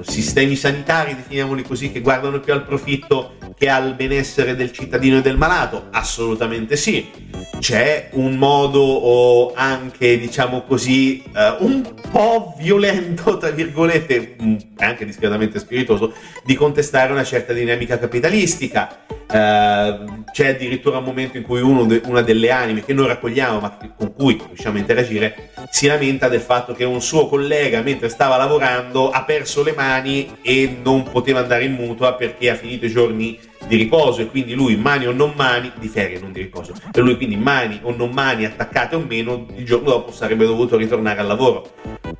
sistemi 0.00 0.56
sanitari, 0.56 1.14
definiamoli 1.14 1.62
così, 1.62 1.90
che 1.90 2.00
guardano 2.00 2.40
più 2.40 2.52
al 2.52 2.64
profitto 2.64 3.34
che 3.60 3.68
al 3.68 3.92
benessere 3.92 4.56
del 4.56 4.72
cittadino 4.72 5.18
e 5.18 5.20
del 5.20 5.36
malato? 5.36 5.88
Assolutamente 5.90 6.76
sì. 6.76 7.10
C'è 7.58 8.08
un 8.12 8.36
modo 8.36 9.52
anche, 9.54 10.18
diciamo 10.18 10.62
così, 10.62 11.22
uh, 11.26 11.62
un 11.62 11.94
po' 12.10 12.54
violento, 12.56 13.36
tra 13.36 13.50
virgolette, 13.50 14.36
mm, 14.42 14.56
anche 14.78 15.04
discretamente 15.04 15.58
spiritoso, 15.58 16.14
di 16.42 16.54
contestare 16.54 17.12
una 17.12 17.22
certa 17.22 17.52
dinamica 17.52 17.98
capitalistica. 17.98 19.04
Uh, 19.30 20.24
c'è 20.32 20.48
addirittura 20.48 20.96
un 20.96 21.04
momento 21.04 21.36
in 21.36 21.42
cui 21.42 21.60
de- 21.86 22.00
una 22.06 22.22
delle 22.22 22.50
anime 22.50 22.82
che 22.82 22.94
noi 22.94 23.08
raccogliamo, 23.08 23.60
ma 23.60 23.76
con 23.94 24.14
cui 24.14 24.40
riusciamo 24.42 24.78
a 24.78 24.80
interagire, 24.80 25.50
si 25.70 25.86
lamenta 25.86 26.28
del 26.28 26.40
fatto 26.40 26.72
che 26.72 26.84
un 26.84 27.02
suo 27.02 27.28
collega, 27.28 27.82
mentre 27.82 28.08
stava 28.08 28.38
lavorando, 28.38 29.10
ha 29.10 29.22
perso 29.24 29.62
le 29.62 29.74
mani 29.76 30.38
e 30.40 30.78
non 30.82 31.02
poteva 31.02 31.40
andare 31.40 31.64
in 31.64 31.74
mutua 31.74 32.14
perché 32.14 32.48
ha 32.48 32.54
finito 32.54 32.86
i 32.86 32.90
giorni 32.90 33.48
di 33.66 33.76
riposo 33.76 34.22
e 34.22 34.26
quindi 34.26 34.54
lui 34.54 34.76
mani 34.76 35.06
o 35.06 35.12
non 35.12 35.32
mani, 35.36 35.70
di 35.78 35.88
ferie 35.88 36.18
non 36.18 36.32
di 36.32 36.40
riposo, 36.40 36.74
per 36.90 37.02
lui 37.02 37.16
quindi 37.16 37.36
mani 37.36 37.78
o 37.82 37.94
non 37.94 38.10
mani 38.10 38.44
attaccate 38.44 38.96
o 38.96 39.04
meno, 39.06 39.46
il 39.56 39.64
giorno 39.64 39.90
dopo 39.90 40.12
sarebbe 40.12 40.46
dovuto 40.46 40.76
ritornare 40.76 41.20
al 41.20 41.26
lavoro. 41.26 41.70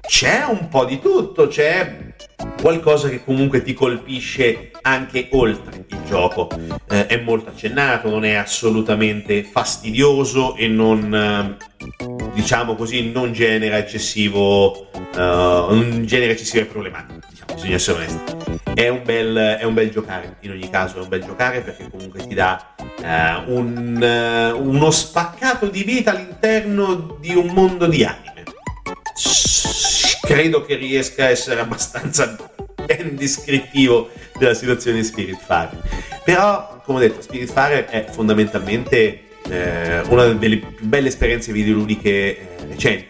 C'è 0.01 0.45
un 0.49 0.69
po' 0.69 0.85
di 0.85 1.01
tutto, 1.01 1.47
c'è 1.47 2.13
qualcosa 2.61 3.09
che 3.09 3.25
comunque 3.25 3.63
ti 3.63 3.73
colpisce 3.73 4.71
anche 4.83 5.29
oltre 5.33 5.85
il 5.89 5.99
gioco. 6.07 6.49
Eh, 6.89 7.07
è 7.07 7.21
molto 7.21 7.51
accennato, 7.51 8.09
non 8.09 8.25
è 8.25 8.35
assolutamente 8.35 9.43
fastidioso 9.43 10.57
e 10.57 10.69
non, 10.69 11.15
eh, 11.15 11.57
diciamo 12.35 12.75
così, 12.75 13.11
non 13.11 13.33
genera 13.33 13.79
eccessivo, 13.79 14.89
uh, 14.93 15.19
non 15.19 16.05
genera 16.07 16.33
eccessive 16.33 16.65
problematiche. 16.65 17.29
Bisogna 17.55 17.75
essere 17.75 17.99
onesti. 17.99 18.59
È 18.75 18.89
un, 18.89 19.03
bel, 19.05 19.37
è 19.61 19.65
un, 19.65 19.75
bel, 19.75 19.91
giocare, 19.91 20.37
in 20.41 20.51
ogni 20.53 20.71
caso 20.71 20.99
è 20.99 21.03
un 21.03 21.09
bel 21.09 21.25
giocare 21.25 21.61
perché 21.61 21.89
comunque 21.91 22.27
ti 22.27 22.35
dà 22.35 22.75
uh, 22.79 23.53
un, 23.53 24.53
uh, 24.55 24.67
uno 24.67 24.91
spaccato 24.91 25.67
di 25.67 25.83
vita 25.83 26.13
all'interno 26.13 27.17
di 27.21 27.35
un 27.35 27.49
mondo 27.49 27.87
di 27.87 28.05
anime 28.05 28.31
credo 30.31 30.65
che 30.65 30.77
riesca 30.77 31.25
a 31.25 31.29
essere 31.31 31.59
abbastanza 31.59 32.37
ben 32.87 33.17
descrittivo 33.17 34.11
della 34.39 34.55
situazione 34.55 34.99
di 34.99 35.05
Spiritfarer. 35.05 35.77
Però, 36.25 36.81
come 36.85 36.99
ho 36.99 37.01
detto, 37.01 37.21
Spiritfarer 37.21 37.87
è 37.87 38.07
fondamentalmente 38.09 39.23
eh, 39.49 40.01
una 40.09 40.27
delle 40.27 40.59
più 40.59 40.87
belle 40.87 41.09
esperienze 41.09 41.51
videoludiche 41.51 42.11
eh, 42.11 42.47
recenti. 42.69 43.09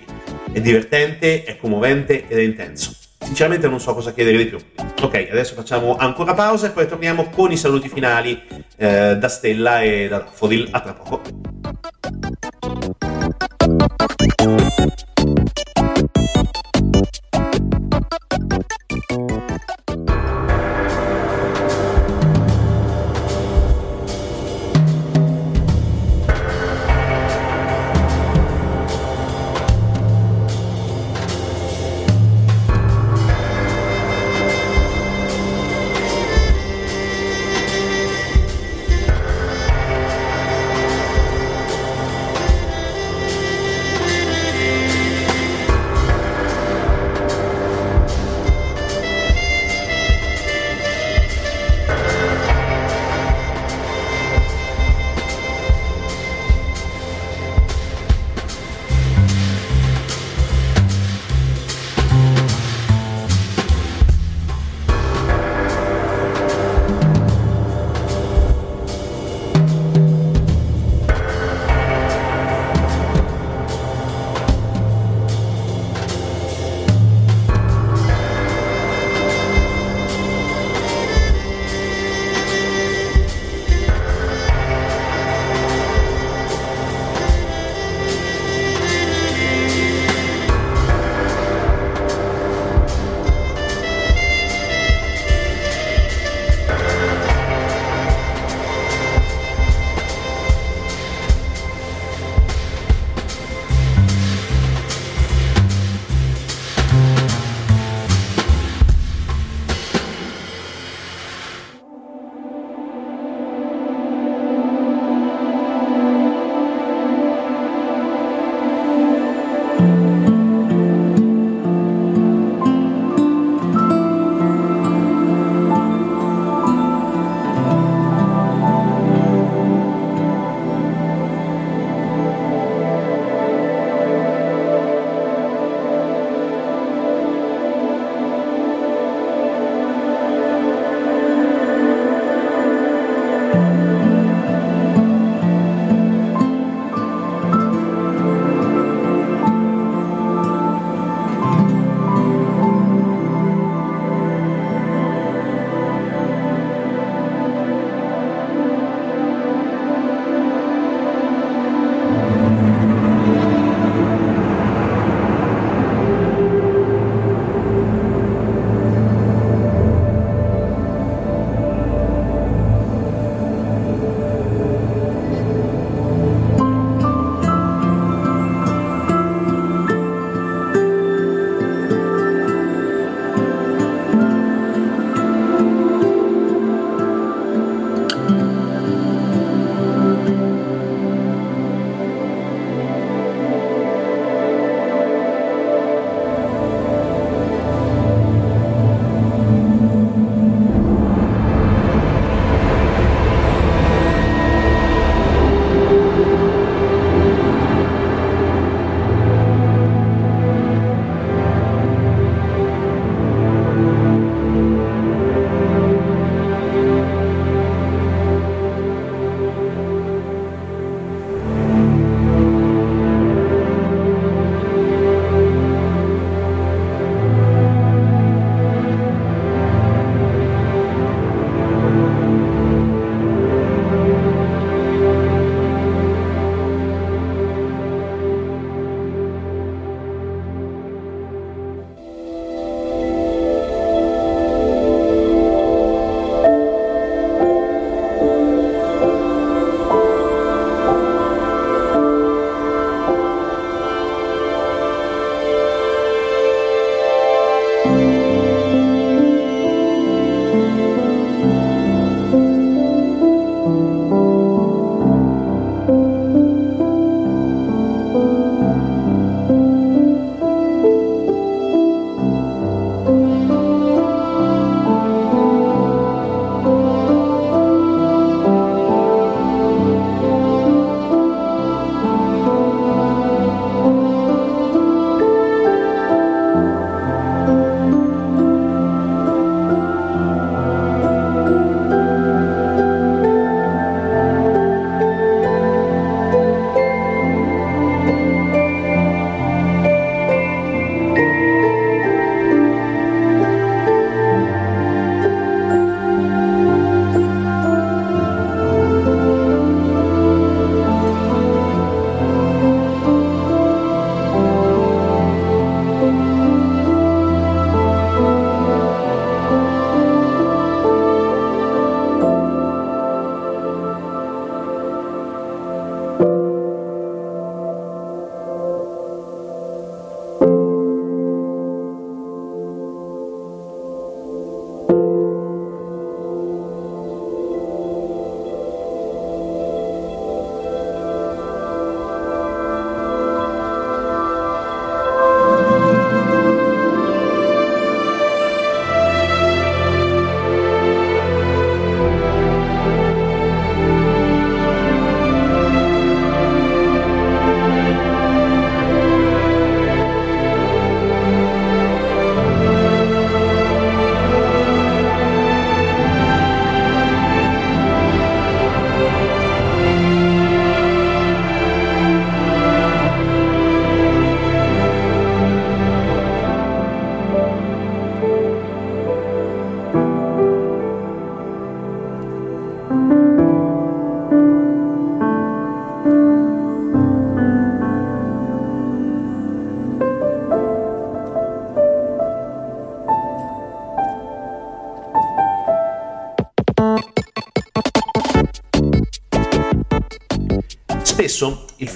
È 0.50 0.61
divertente, 0.62 1.44
è 1.44 1.59
commovente 1.59 2.26
ed 2.26 2.38
è 2.38 2.42
intenso. 2.42 3.00
Sinceramente 3.31 3.69
non 3.69 3.79
so 3.79 3.95
cosa 3.95 4.12
chiedere 4.12 4.38
di 4.38 4.47
più. 4.47 4.59
Ok, 5.03 5.29
adesso 5.31 5.55
facciamo 5.55 5.97
ancora 5.97 6.35
pausa 6.35 6.66
e 6.66 6.71
poi 6.71 6.88
torniamo 6.88 7.31
con 7.31 7.53
i 7.53 7.57
saluti 7.57 7.88
finali 7.88 8.43
eh, 8.77 9.16
da 9.16 9.29
Stella 9.29 9.83
e 9.83 10.09
da 10.09 10.27
Fodil. 10.29 10.66
A 10.73 10.81
tra 10.81 10.95
poco. 10.95 11.21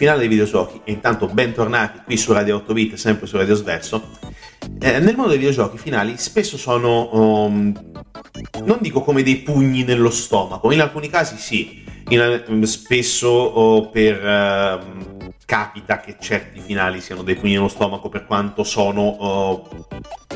Finale 0.05 0.19
dei 0.19 0.29
videogiochi, 0.29 0.83
e 0.85 0.93
intanto 0.93 1.29
bentornati 1.29 2.01
qui 2.05 2.19
su 2.19 2.31
Radio 2.35 2.57
8 2.57 2.75
Bit, 2.75 2.95
sempre 2.97 3.27
su 3.27 3.39
Radio 3.39 3.55
Sverso, 3.55 4.11
eh, 4.79 4.99
nel 4.99 5.15
mondo 5.17 5.29
dei 5.31 5.39
videogiochi 5.39 5.77
i 5.77 5.79
finali 5.79 6.19
spesso 6.19 6.59
sono, 6.59 7.09
um, 7.47 7.73
non 8.65 8.79
dico 8.83 9.01
come 9.01 9.23
dei 9.23 9.37
pugni 9.37 9.83
nello 9.83 10.11
stomaco, 10.11 10.71
in 10.73 10.83
alcuni 10.83 11.09
casi 11.09 11.39
sì, 11.39 11.83
in, 12.09 12.61
spesso 12.67 13.29
oh, 13.29 13.89
per... 13.89 14.23
Uh, 14.23 15.23
capita 15.47 16.01
che 16.01 16.17
certi 16.19 16.59
finali 16.59 17.03
siano 17.03 17.23
dei 17.23 17.35
pugni 17.35 17.53
nello 17.53 17.69
stomaco 17.69 18.09
per 18.09 18.25
quanto 18.25 18.65
sono 18.65 19.03
uh, 19.21 19.85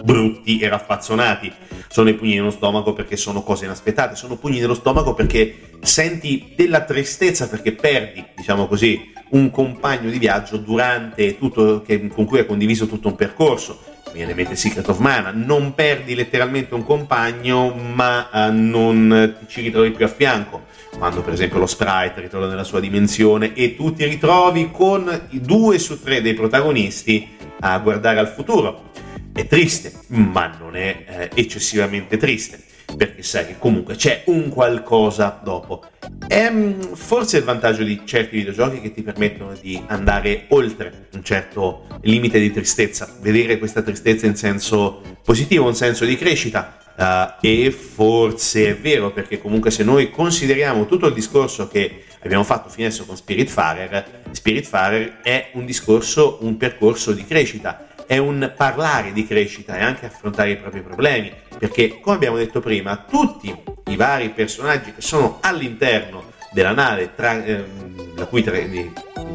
brutti 0.04 0.58
e 0.58 0.68
raffazzonati. 0.68 1.50
Sono 1.88 2.10
i 2.10 2.14
pugni 2.14 2.34
nello 2.34 2.50
stomaco 2.50 2.92
perché 2.92 3.16
sono 3.16 3.42
cose 3.42 3.64
inaspettate, 3.64 4.14
sono 4.16 4.36
pugni 4.36 4.60
nello 4.60 4.74
stomaco 4.74 5.14
perché 5.14 5.70
senti 5.80 6.52
della 6.54 6.82
tristezza 6.82 7.48
perché 7.48 7.72
perdi, 7.72 8.22
diciamo 8.36 8.66
così, 8.66 9.16
un 9.30 9.50
compagno 9.50 10.10
di 10.10 10.18
viaggio 10.18 10.56
durante 10.56 11.38
tutto, 11.38 11.82
che, 11.82 12.06
con 12.08 12.24
cui 12.24 12.38
hai 12.38 12.46
condiviso 12.46 12.86
tutto 12.86 13.08
un 13.08 13.14
percorso. 13.14 13.80
Viene 14.12 14.30
in 14.30 14.36
mente 14.36 14.56
Secret 14.56 14.88
of 14.88 14.98
Mana, 14.98 15.32
non 15.32 15.74
perdi 15.74 16.14
letteralmente 16.14 16.74
un 16.74 16.82
compagno, 16.82 17.74
ma 17.74 18.28
uh, 18.32 18.50
non 18.50 19.36
ci 19.46 19.60
ritrovi 19.60 19.90
più 19.90 20.06
a 20.06 20.08
fianco 20.08 20.64
quando 20.96 21.22
per 21.22 21.32
esempio 21.32 21.58
lo 21.58 21.66
sprite 21.66 22.20
ritorna 22.20 22.48
nella 22.48 22.64
sua 22.64 22.80
dimensione 22.80 23.54
e 23.54 23.76
tu 23.76 23.92
ti 23.92 24.04
ritrovi 24.04 24.70
con 24.72 25.26
i 25.30 25.40
due 25.40 25.78
su 25.78 26.02
tre 26.02 26.20
dei 26.20 26.34
protagonisti 26.34 27.36
a 27.60 27.78
guardare 27.78 28.18
al 28.18 28.28
futuro. 28.28 28.90
È 29.32 29.46
triste, 29.46 29.92
ma 30.08 30.56
non 30.58 30.74
è 30.74 31.04
eh, 31.06 31.30
eccessivamente 31.34 32.16
triste, 32.16 32.60
perché 32.96 33.22
sai 33.22 33.46
che 33.46 33.56
comunque 33.58 33.96
c'è 33.96 34.22
un 34.26 34.48
qualcosa 34.48 35.40
dopo. 35.42 35.84
È 36.26 36.50
mm, 36.50 36.80
forse 36.94 37.38
il 37.38 37.44
vantaggio 37.44 37.82
di 37.82 38.02
certi 38.04 38.36
videogiochi 38.36 38.80
che 38.80 38.92
ti 38.92 39.02
permettono 39.02 39.54
di 39.60 39.82
andare 39.86 40.46
oltre 40.48 41.08
un 41.12 41.22
certo 41.22 41.86
limite 42.02 42.38
di 42.38 42.52
tristezza, 42.52 43.16
vedere 43.20 43.58
questa 43.58 43.82
tristezza 43.82 44.26
in 44.26 44.36
senso 44.36 45.02
positivo, 45.24 45.68
in 45.68 45.74
senso 45.74 46.04
di 46.04 46.16
crescita, 46.16 46.78
Uh, 46.98 47.32
e 47.40 47.70
forse 47.70 48.70
è 48.70 48.76
vero 48.76 49.12
perché 49.12 49.38
comunque 49.38 49.70
se 49.70 49.84
noi 49.84 50.10
consideriamo 50.10 50.84
tutto 50.86 51.06
il 51.06 51.14
discorso 51.14 51.68
che 51.68 52.02
abbiamo 52.24 52.42
fatto 52.42 52.68
fino 52.68 52.88
adesso 52.88 53.06
con 53.06 53.16
Spiritfarer, 53.16 54.22
Spiritfarer 54.32 55.20
è 55.22 55.50
un 55.52 55.64
discorso, 55.64 56.38
un 56.40 56.56
percorso 56.56 57.12
di 57.12 57.24
crescita, 57.24 57.86
è 58.08 58.16
un 58.16 58.54
parlare 58.56 59.12
di 59.12 59.26
crescita 59.26 59.76
e 59.76 59.82
anche 59.82 60.06
affrontare 60.06 60.52
i 60.52 60.56
propri 60.56 60.80
problemi, 60.80 61.30
perché 61.58 62.00
come 62.00 62.16
abbiamo 62.16 62.38
detto 62.38 62.58
prima, 62.58 63.04
tutti 63.06 63.54
i 63.88 63.96
vari 63.96 64.30
personaggi 64.30 64.94
che 64.94 65.02
sono 65.02 65.36
all'interno 65.42 66.24
della 66.50 66.72
nave, 66.72 67.10
tra, 67.14 67.44
eh, 67.44 67.62
la, 68.16 68.24
cui 68.24 68.42
tra, 68.42 68.56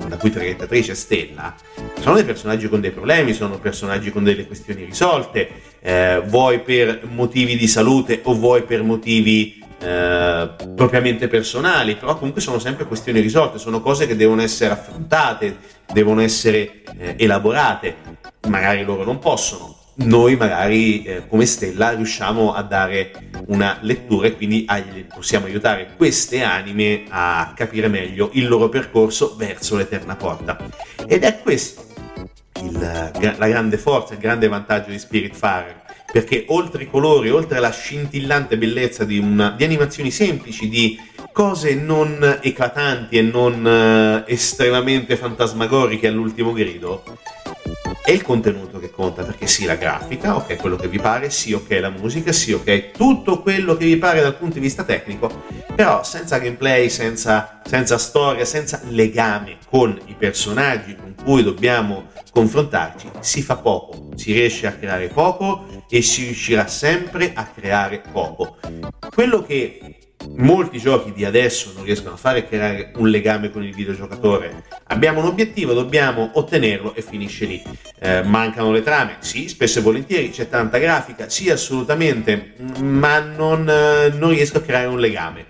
la 0.10 0.18
cui 0.18 0.32
traghettatrice 0.32 0.96
Stella, 0.96 1.54
sono 2.00 2.16
dei 2.16 2.24
personaggi 2.24 2.68
con 2.68 2.82
dei 2.82 2.90
problemi, 2.90 3.34
sono 3.34 3.60
personaggi 3.60 4.10
con 4.10 4.24
delle 4.24 4.48
questioni 4.48 4.86
risolte, 4.86 5.50
eh, 5.80 6.24
vuoi 6.26 6.60
per 6.62 7.02
motivi 7.08 7.56
di 7.56 7.68
salute 7.68 8.22
o 8.24 8.34
vuoi 8.34 8.64
per 8.64 8.82
motivi 8.82 9.63
eh, 9.84 10.50
propriamente 10.76 11.28
personali, 11.28 11.96
però 11.96 12.16
comunque 12.16 12.42
sono 12.42 12.58
sempre 12.58 12.86
questioni 12.86 13.20
risolte, 13.20 13.58
sono 13.58 13.82
cose 13.82 14.08
che 14.08 14.16
devono 14.16 14.42
essere 14.42 14.72
affrontate, 14.72 15.58
devono 15.92 16.22
essere 16.22 16.84
eh, 16.98 17.16
elaborate, 17.18 17.96
magari 18.48 18.84
loro 18.84 19.04
non 19.04 19.20
possono, 19.20 19.76
noi 19.96 20.36
magari 20.36 21.04
eh, 21.04 21.28
come 21.28 21.46
Stella 21.46 21.92
riusciamo 21.92 22.54
a 22.54 22.64
dare 22.64 23.12
una 23.48 23.78
lettura 23.82 24.28
e 24.28 24.36
quindi 24.36 24.64
agli, 24.68 25.06
possiamo 25.06 25.46
aiutare 25.46 25.94
queste 25.98 26.42
anime 26.42 27.04
a 27.10 27.54
capire 27.56 27.88
meglio 27.88 28.30
il 28.34 28.48
loro 28.48 28.70
percorso 28.70 29.36
verso 29.38 29.76
l'eterna 29.76 30.16
porta. 30.16 30.58
Ed 31.06 31.24
è 31.24 31.40
questo 31.42 31.92
il, 32.62 33.12
la 33.38 33.48
grande 33.48 33.78
forza, 33.78 34.14
il 34.14 34.20
grande 34.20 34.48
vantaggio 34.48 34.90
di 34.90 35.00
Spiritfarer, 35.00 35.82
perché 36.14 36.46
oltre 36.50 36.84
i 36.84 36.88
colori, 36.88 37.32
oltre 37.32 37.58
alla 37.58 37.72
scintillante 37.72 38.56
bellezza 38.56 39.04
di, 39.04 39.18
una, 39.18 39.50
di 39.50 39.64
animazioni 39.64 40.12
semplici, 40.12 40.70
di 40.70 40.96
cose 41.32 41.74
non 41.74 42.38
eclatanti 42.40 43.18
e 43.18 43.24
non 43.24 43.66
uh, 43.66 44.30
estremamente 44.32 45.16
fantasmagoriche 45.16 46.06
all'ultimo 46.06 46.54
grido, 46.54 47.04
è 48.06 48.12
il 48.12 48.22
contenuto 48.22 48.78
che 48.78 48.92
conta, 48.92 49.24
perché 49.24 49.48
sì, 49.48 49.66
la 49.66 49.74
grafica, 49.74 50.36
ok, 50.36 50.58
quello 50.58 50.76
che 50.76 50.88
vi 50.88 51.00
pare, 51.00 51.32
sì, 51.32 51.54
ok, 51.54 51.80
la 51.80 51.90
musica, 51.90 52.32
sì, 52.32 52.52
ok, 52.52 52.92
tutto 52.92 53.42
quello 53.42 53.76
che 53.76 53.86
vi 53.86 53.98
pare 53.98 54.22
dal 54.22 54.36
punto 54.36 54.56
di 54.56 54.60
vista 54.60 54.84
tecnico, 54.84 55.46
però 55.74 56.04
senza 56.04 56.38
gameplay, 56.38 56.90
senza, 56.90 57.62
senza 57.66 57.98
storia, 57.98 58.46
senza 58.46 58.82
legame 58.90 59.58
con 59.68 60.00
i 60.06 60.14
personaggi 60.16 60.96
con 60.96 61.16
cui 61.24 61.42
dobbiamo 61.42 62.12
confrontarci, 62.32 63.10
si 63.20 63.42
fa 63.42 63.56
poco, 63.56 64.10
si 64.16 64.34
riesce 64.34 64.68
a 64.68 64.74
creare 64.74 65.08
poco 65.08 65.73
e 65.94 66.02
si 66.02 66.24
riuscirà 66.24 66.66
sempre 66.66 67.34
a 67.36 67.46
creare 67.46 68.02
poco. 68.12 68.58
Quello 69.14 69.44
che 69.44 69.98
molti 70.38 70.80
giochi 70.80 71.14
di 71.14 71.24
adesso 71.24 71.72
non 71.76 71.84
riescono 71.84 72.16
a 72.16 72.18
fare 72.18 72.48
creare 72.48 72.94
un 72.96 73.10
legame 73.10 73.52
con 73.52 73.64
il 73.64 73.76
videogiocatore. 73.76 74.64
Abbiamo 74.86 75.20
un 75.20 75.28
obiettivo, 75.28 75.74
dobbiamo 75.74 76.32
ottenerlo 76.34 76.96
e 76.96 77.04
finisce 77.04 77.46
lì. 77.46 77.62
Eh, 78.00 78.24
mancano 78.24 78.72
le 78.72 78.82
trame? 78.82 79.18
Sì, 79.20 79.48
spesso 79.48 79.78
e 79.78 79.82
volentieri, 79.84 80.32
c'è 80.32 80.50
tanta 80.50 80.80
grafica? 80.80 81.30
Sì, 81.30 81.52
assolutamente, 81.52 82.56
ma 82.80 83.20
non, 83.20 83.70
eh, 83.70 84.10
non 84.18 84.32
riesco 84.32 84.58
a 84.58 84.62
creare 84.62 84.88
un 84.88 85.00
legame. 85.00 85.46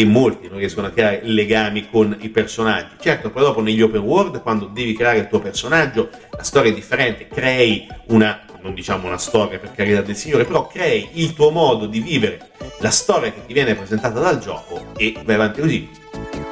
E 0.00 0.06
molti 0.06 0.48
non 0.48 0.56
riescono 0.56 0.86
a 0.86 0.90
creare 0.92 1.20
legami 1.24 1.90
con 1.90 2.16
i 2.20 2.30
personaggi. 2.30 2.94
Certo, 2.98 3.28
poi 3.28 3.42
dopo 3.42 3.60
negli 3.60 3.82
open 3.82 4.00
world, 4.00 4.40
quando 4.40 4.64
devi 4.64 4.94
creare 4.94 5.18
il 5.18 5.28
tuo 5.28 5.40
personaggio, 5.40 6.08
la 6.30 6.42
storia 6.42 6.70
è 6.70 6.74
differente, 6.74 7.28
crei 7.28 7.86
una 8.06 8.40
non 8.62 8.72
diciamo 8.72 9.06
una 9.06 9.18
storia 9.18 9.58
per 9.58 9.72
carità 9.72 10.00
del 10.00 10.16
Signore, 10.16 10.46
però 10.46 10.66
crei 10.66 11.06
il 11.12 11.34
tuo 11.34 11.50
modo 11.50 11.84
di 11.84 12.00
vivere 12.00 12.48
la 12.78 12.88
storia 12.88 13.30
che 13.30 13.44
ti 13.44 13.52
viene 13.52 13.74
presentata 13.74 14.18
dal 14.18 14.38
gioco 14.38 14.86
e 14.96 15.14
vai 15.22 15.34
avanti 15.34 15.60
così. 15.60 15.90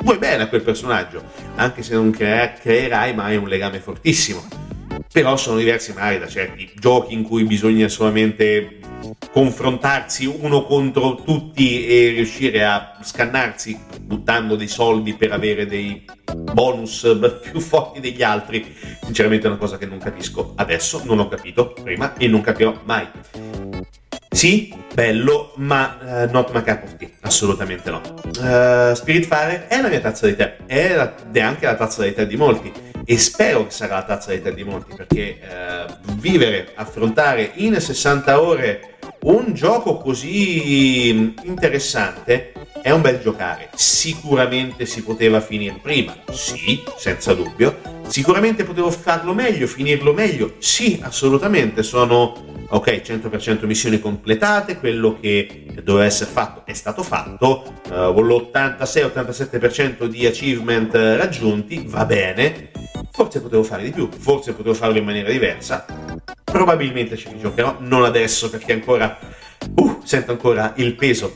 Vuoi 0.03 0.19
bene 0.19 0.43
a 0.43 0.49
quel 0.49 0.63
personaggio, 0.63 1.23
anche 1.55 1.83
se 1.83 1.95
non 1.95 2.11
crea- 2.11 2.53
creerai 2.53 3.15
mai 3.15 3.37
un 3.37 3.49
legame 3.49 3.79
fortissimo. 3.79 4.68
Però 5.11 5.37
sono 5.37 5.59
diversi 5.59 5.93
magari 5.93 6.19
da 6.19 6.29
certi 6.29 6.71
giochi 6.79 7.15
in 7.15 7.23
cui 7.23 7.45
bisogna 7.45 7.89
solamente 7.89 8.79
confrontarsi 9.31 10.27
uno 10.27 10.65
contro 10.65 11.23
tutti 11.23 11.87
e 11.87 12.11
riuscire 12.11 12.65
a 12.65 12.99
scannarsi 13.03 13.79
buttando 14.01 14.57
dei 14.57 14.69
soldi 14.69 15.15
per 15.15 15.33
avere 15.33 15.67
dei 15.67 16.05
bonus 16.53 17.19
più 17.43 17.61
forti 17.61 18.01
degli 18.01 18.23
altri. 18.23 18.75
Sinceramente 19.03 19.47
è 19.47 19.51
una 19.51 19.59
cosa 19.59 19.79
che 19.79 19.87
non 19.87 19.99
capisco 19.99 20.53
adesso, 20.57 21.03
non 21.05 21.21
ho 21.21 21.29
capito 21.29 21.73
prima 21.83 22.15
e 22.17 22.29
non 22.29 22.41
capirò 22.41 22.81
mai. 22.85 23.09
Sì, 24.39 24.73
bello, 24.95 25.53
ma 25.57 25.99
uh, 26.01 26.31
not 26.31 26.53
my 26.53 26.63
cup 26.63 26.85
of 26.85 26.97
tea, 26.97 27.09
assolutamente 27.23 27.91
no. 27.91 28.01
Uh, 28.39 28.95
Spiritfare 28.95 29.67
è 29.67 29.81
la 29.81 29.89
mia 29.89 29.99
tazza 29.99 30.29
di 30.29 30.37
tè, 30.37 30.59
è, 30.65 30.95
la, 30.95 31.13
è, 31.33 31.41
anche 31.41 31.67
la 31.67 31.75
tazza 31.75 32.05
di 32.05 32.15
tè 32.15 32.25
di 32.25 32.37
molti. 32.37 32.73
E 33.05 33.19
spero 33.19 33.65
che 33.65 33.73
sarà 33.73 33.97
la 33.97 34.05
tazza 34.05 34.31
di 34.31 34.41
tè 34.41 34.55
di 34.55 34.63
molti 34.63 34.95
perché 34.95 35.41
uh, 35.43 36.13
vivere, 36.21 36.71
affrontare 36.77 37.51
in 37.55 37.81
60 37.81 38.41
ore 38.41 38.88
un 39.23 39.53
gioco 39.55 39.99
così 39.99 41.35
interessante 41.43 42.53
è 42.83 42.91
un 42.91 43.01
bel 43.01 43.21
giocare. 43.21 43.71
Sicuramente 43.75 44.87
si 44.87 45.03
poteva 45.03 45.41
finire 45.41 45.79
prima, 45.83 46.15
sì, 46.31 46.83
senza 46.97 47.35
dubbio. 47.35 47.97
Sicuramente 48.07 48.65
potevo 48.65 48.91
farlo 48.91 49.35
meglio, 49.35 49.67
finirlo 49.67 50.13
meglio, 50.13 50.55
sì, 50.59 50.99
assolutamente. 51.03 51.83
Sono 51.83 52.49
ok, 52.71 53.03
100% 53.05 53.67
missioni 53.67 53.99
completate, 53.99 54.79
quello 54.79 55.19
che 55.19 55.65
doveva 55.83 56.05
essere 56.05 56.31
fatto 56.31 56.63
è 56.67 56.75
stato 56.75 57.03
fatto, 57.03 57.73
uh, 57.91 58.13
con 58.13 58.27
l'86-87% 58.27 60.05
di 60.05 60.27
achievement 60.27 60.95
raggiunti, 60.95 61.85
va 61.87 62.05
bene. 62.05 62.71
Forse 63.11 63.41
potevo 63.41 63.63
fare 63.63 63.83
di 63.83 63.91
più, 63.91 64.09
forse 64.11 64.53
potevo 64.53 64.75
farlo 64.75 64.99
in 64.99 65.05
maniera 65.05 65.31
diversa. 65.31 65.85
Probabilmente 66.45 67.17
ci 67.17 67.29
rigiocherò, 67.31 67.77
non 67.81 68.05
adesso 68.05 68.49
perché 68.49 68.73
ancora 68.73 68.98
uh, 69.07 70.01
sento 70.05 70.33
ancora 70.33 70.73
il 70.77 70.95
peso 70.95 71.35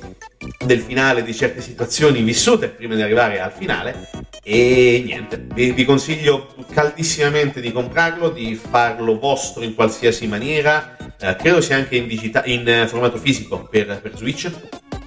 del 0.65 0.81
finale 0.81 1.23
di 1.23 1.35
certe 1.35 1.61
situazioni 1.61 2.23
vissute 2.23 2.69
prima 2.69 2.95
di 2.95 3.03
arrivare 3.03 3.41
al 3.41 3.53
finale. 3.53 4.09
E 4.45 5.03
niente, 5.05 5.45
vi, 5.55 5.71
vi, 5.71 5.85
consiglio 5.85 6.55
caldissimamente 6.73 7.61
di 7.61 7.71
comprarlo, 7.71 8.31
di 8.31 8.57
farlo 8.57 9.19
vostro 9.19 9.63
in 9.63 9.75
qualsiasi 9.75 10.27
maniera, 10.27 10.97
eh, 11.21 11.37
credo 11.37 11.61
sia 11.61 11.77
anche 11.77 11.95
in, 11.95 12.09
digita- 12.09 12.45
in 12.47 12.69
eh, 12.69 12.89
formato 12.89 13.19
fisico 13.19 13.69
per, 13.71 14.01
per 14.01 14.17
Switch, 14.17 14.51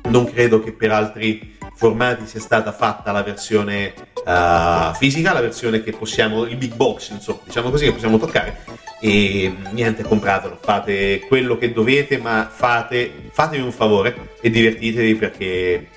non 0.07 0.31
credo 0.31 0.61
che 0.63 0.71
per 0.71 0.91
altri 0.91 1.57
formati 1.75 2.25
sia 2.25 2.39
stata 2.39 2.71
fatta 2.71 3.11
la 3.11 3.23
versione 3.23 3.93
uh, 4.25 4.95
fisica, 4.95 5.33
la 5.33 5.41
versione 5.41 5.83
che 5.83 5.91
possiamo, 5.91 6.45
il 6.45 6.55
big 6.55 6.73
box, 6.73 7.09
insomma, 7.09 7.39
diciamo 7.43 7.69
così, 7.69 7.85
che 7.85 7.91
possiamo 7.91 8.17
toccare. 8.17 8.63
E 9.07 9.55
niente, 9.69 10.01
compratelo, 10.01 10.57
fate 10.59 11.19
quello 11.27 11.59
che 11.59 11.71
dovete, 11.71 12.17
ma 12.17 12.49
fate, 12.51 13.29
fatevi 13.29 13.61
un 13.61 13.71
favore 13.71 14.29
e 14.41 14.49
divertitevi 14.49 15.13
perché 15.13 15.89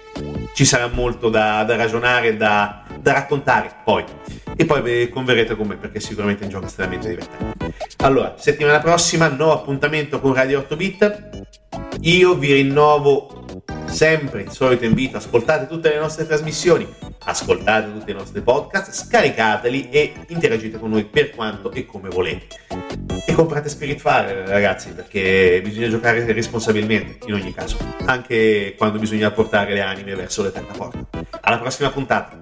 ci 0.52 0.66
sarà 0.66 0.88
molto 0.88 1.30
da, 1.30 1.64
da 1.64 1.74
ragionare, 1.74 2.36
da, 2.36 2.82
da, 3.00 3.12
raccontare 3.14 3.76
poi. 3.82 4.04
E 4.54 4.66
poi 4.66 4.82
vi 4.82 5.08
converrete 5.08 5.56
con 5.56 5.68
me 5.68 5.76
perché 5.76 6.00
sicuramente 6.00 6.42
è 6.42 6.44
un 6.44 6.50
gioco 6.50 6.66
estremamente 6.66 7.08
divertente. 7.08 7.72
Allora, 7.96 8.34
settimana 8.36 8.78
prossima, 8.78 9.28
nuovo 9.28 9.54
appuntamento 9.54 10.20
con 10.20 10.34
Radio 10.34 10.58
8 10.58 10.76
Bit. 10.76 11.46
Io 12.00 12.34
vi 12.34 12.52
rinnovo 12.52 13.37
sempre 13.98 14.42
il 14.42 14.50
solito 14.50 14.84
invito, 14.84 15.16
ascoltate 15.16 15.66
tutte 15.66 15.88
le 15.88 15.98
nostre 15.98 16.26
trasmissioni, 16.26 16.86
ascoltate 17.24 17.92
tutti 17.92 18.10
i 18.10 18.14
nostri 18.14 18.40
podcast, 18.40 18.92
scaricateli 18.92 19.90
e 19.90 20.12
interagite 20.28 20.78
con 20.78 20.90
noi 20.90 21.04
per 21.04 21.30
quanto 21.30 21.72
e 21.72 21.84
come 21.84 22.08
volete. 22.08 22.46
E 23.26 23.34
comprate 23.34 23.68
Spirit 23.68 23.98
Fire, 23.98 24.46
ragazzi, 24.46 24.90
perché 24.90 25.60
bisogna 25.62 25.88
giocare 25.88 26.24
responsabilmente, 26.32 27.26
in 27.26 27.34
ogni 27.34 27.52
caso, 27.52 27.76
anche 28.04 28.74
quando 28.78 28.98
bisogna 28.98 29.30
portare 29.30 29.74
le 29.74 29.80
anime 29.80 30.14
verso 30.14 30.42
l'eterna 30.42 30.72
porta. 30.72 31.06
Alla 31.40 31.58
prossima 31.58 31.90
puntata! 31.90 32.38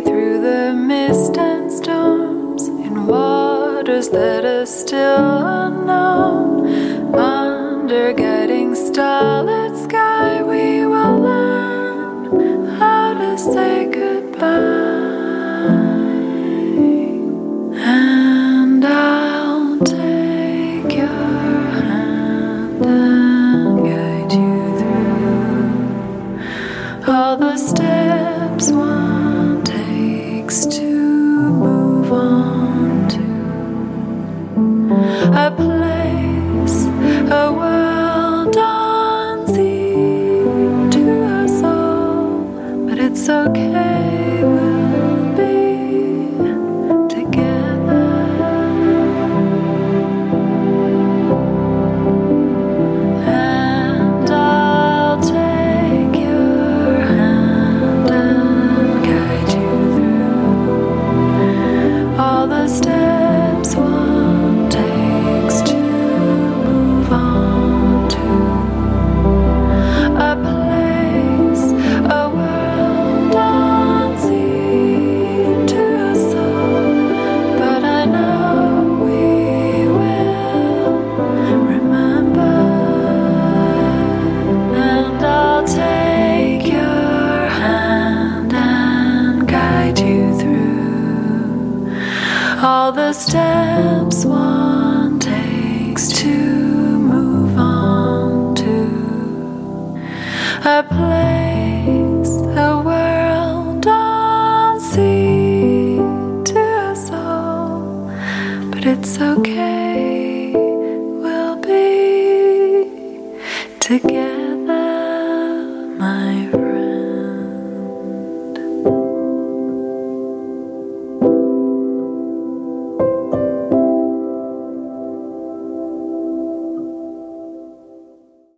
through 0.00 0.40
the 0.40 0.74
mist 0.74 1.38
and 1.38 1.72
storms 1.72 2.68
in 2.68 3.06
waters 3.06 4.08
that 4.10 4.44
are 4.44 4.66
still 4.66 5.46
unknown. 5.64 7.14
Under 7.14 8.12
guiding 8.12 8.74
starlit 8.74 9.76
sky, 9.76 10.42
we 10.42 10.84
will. 10.86 11.15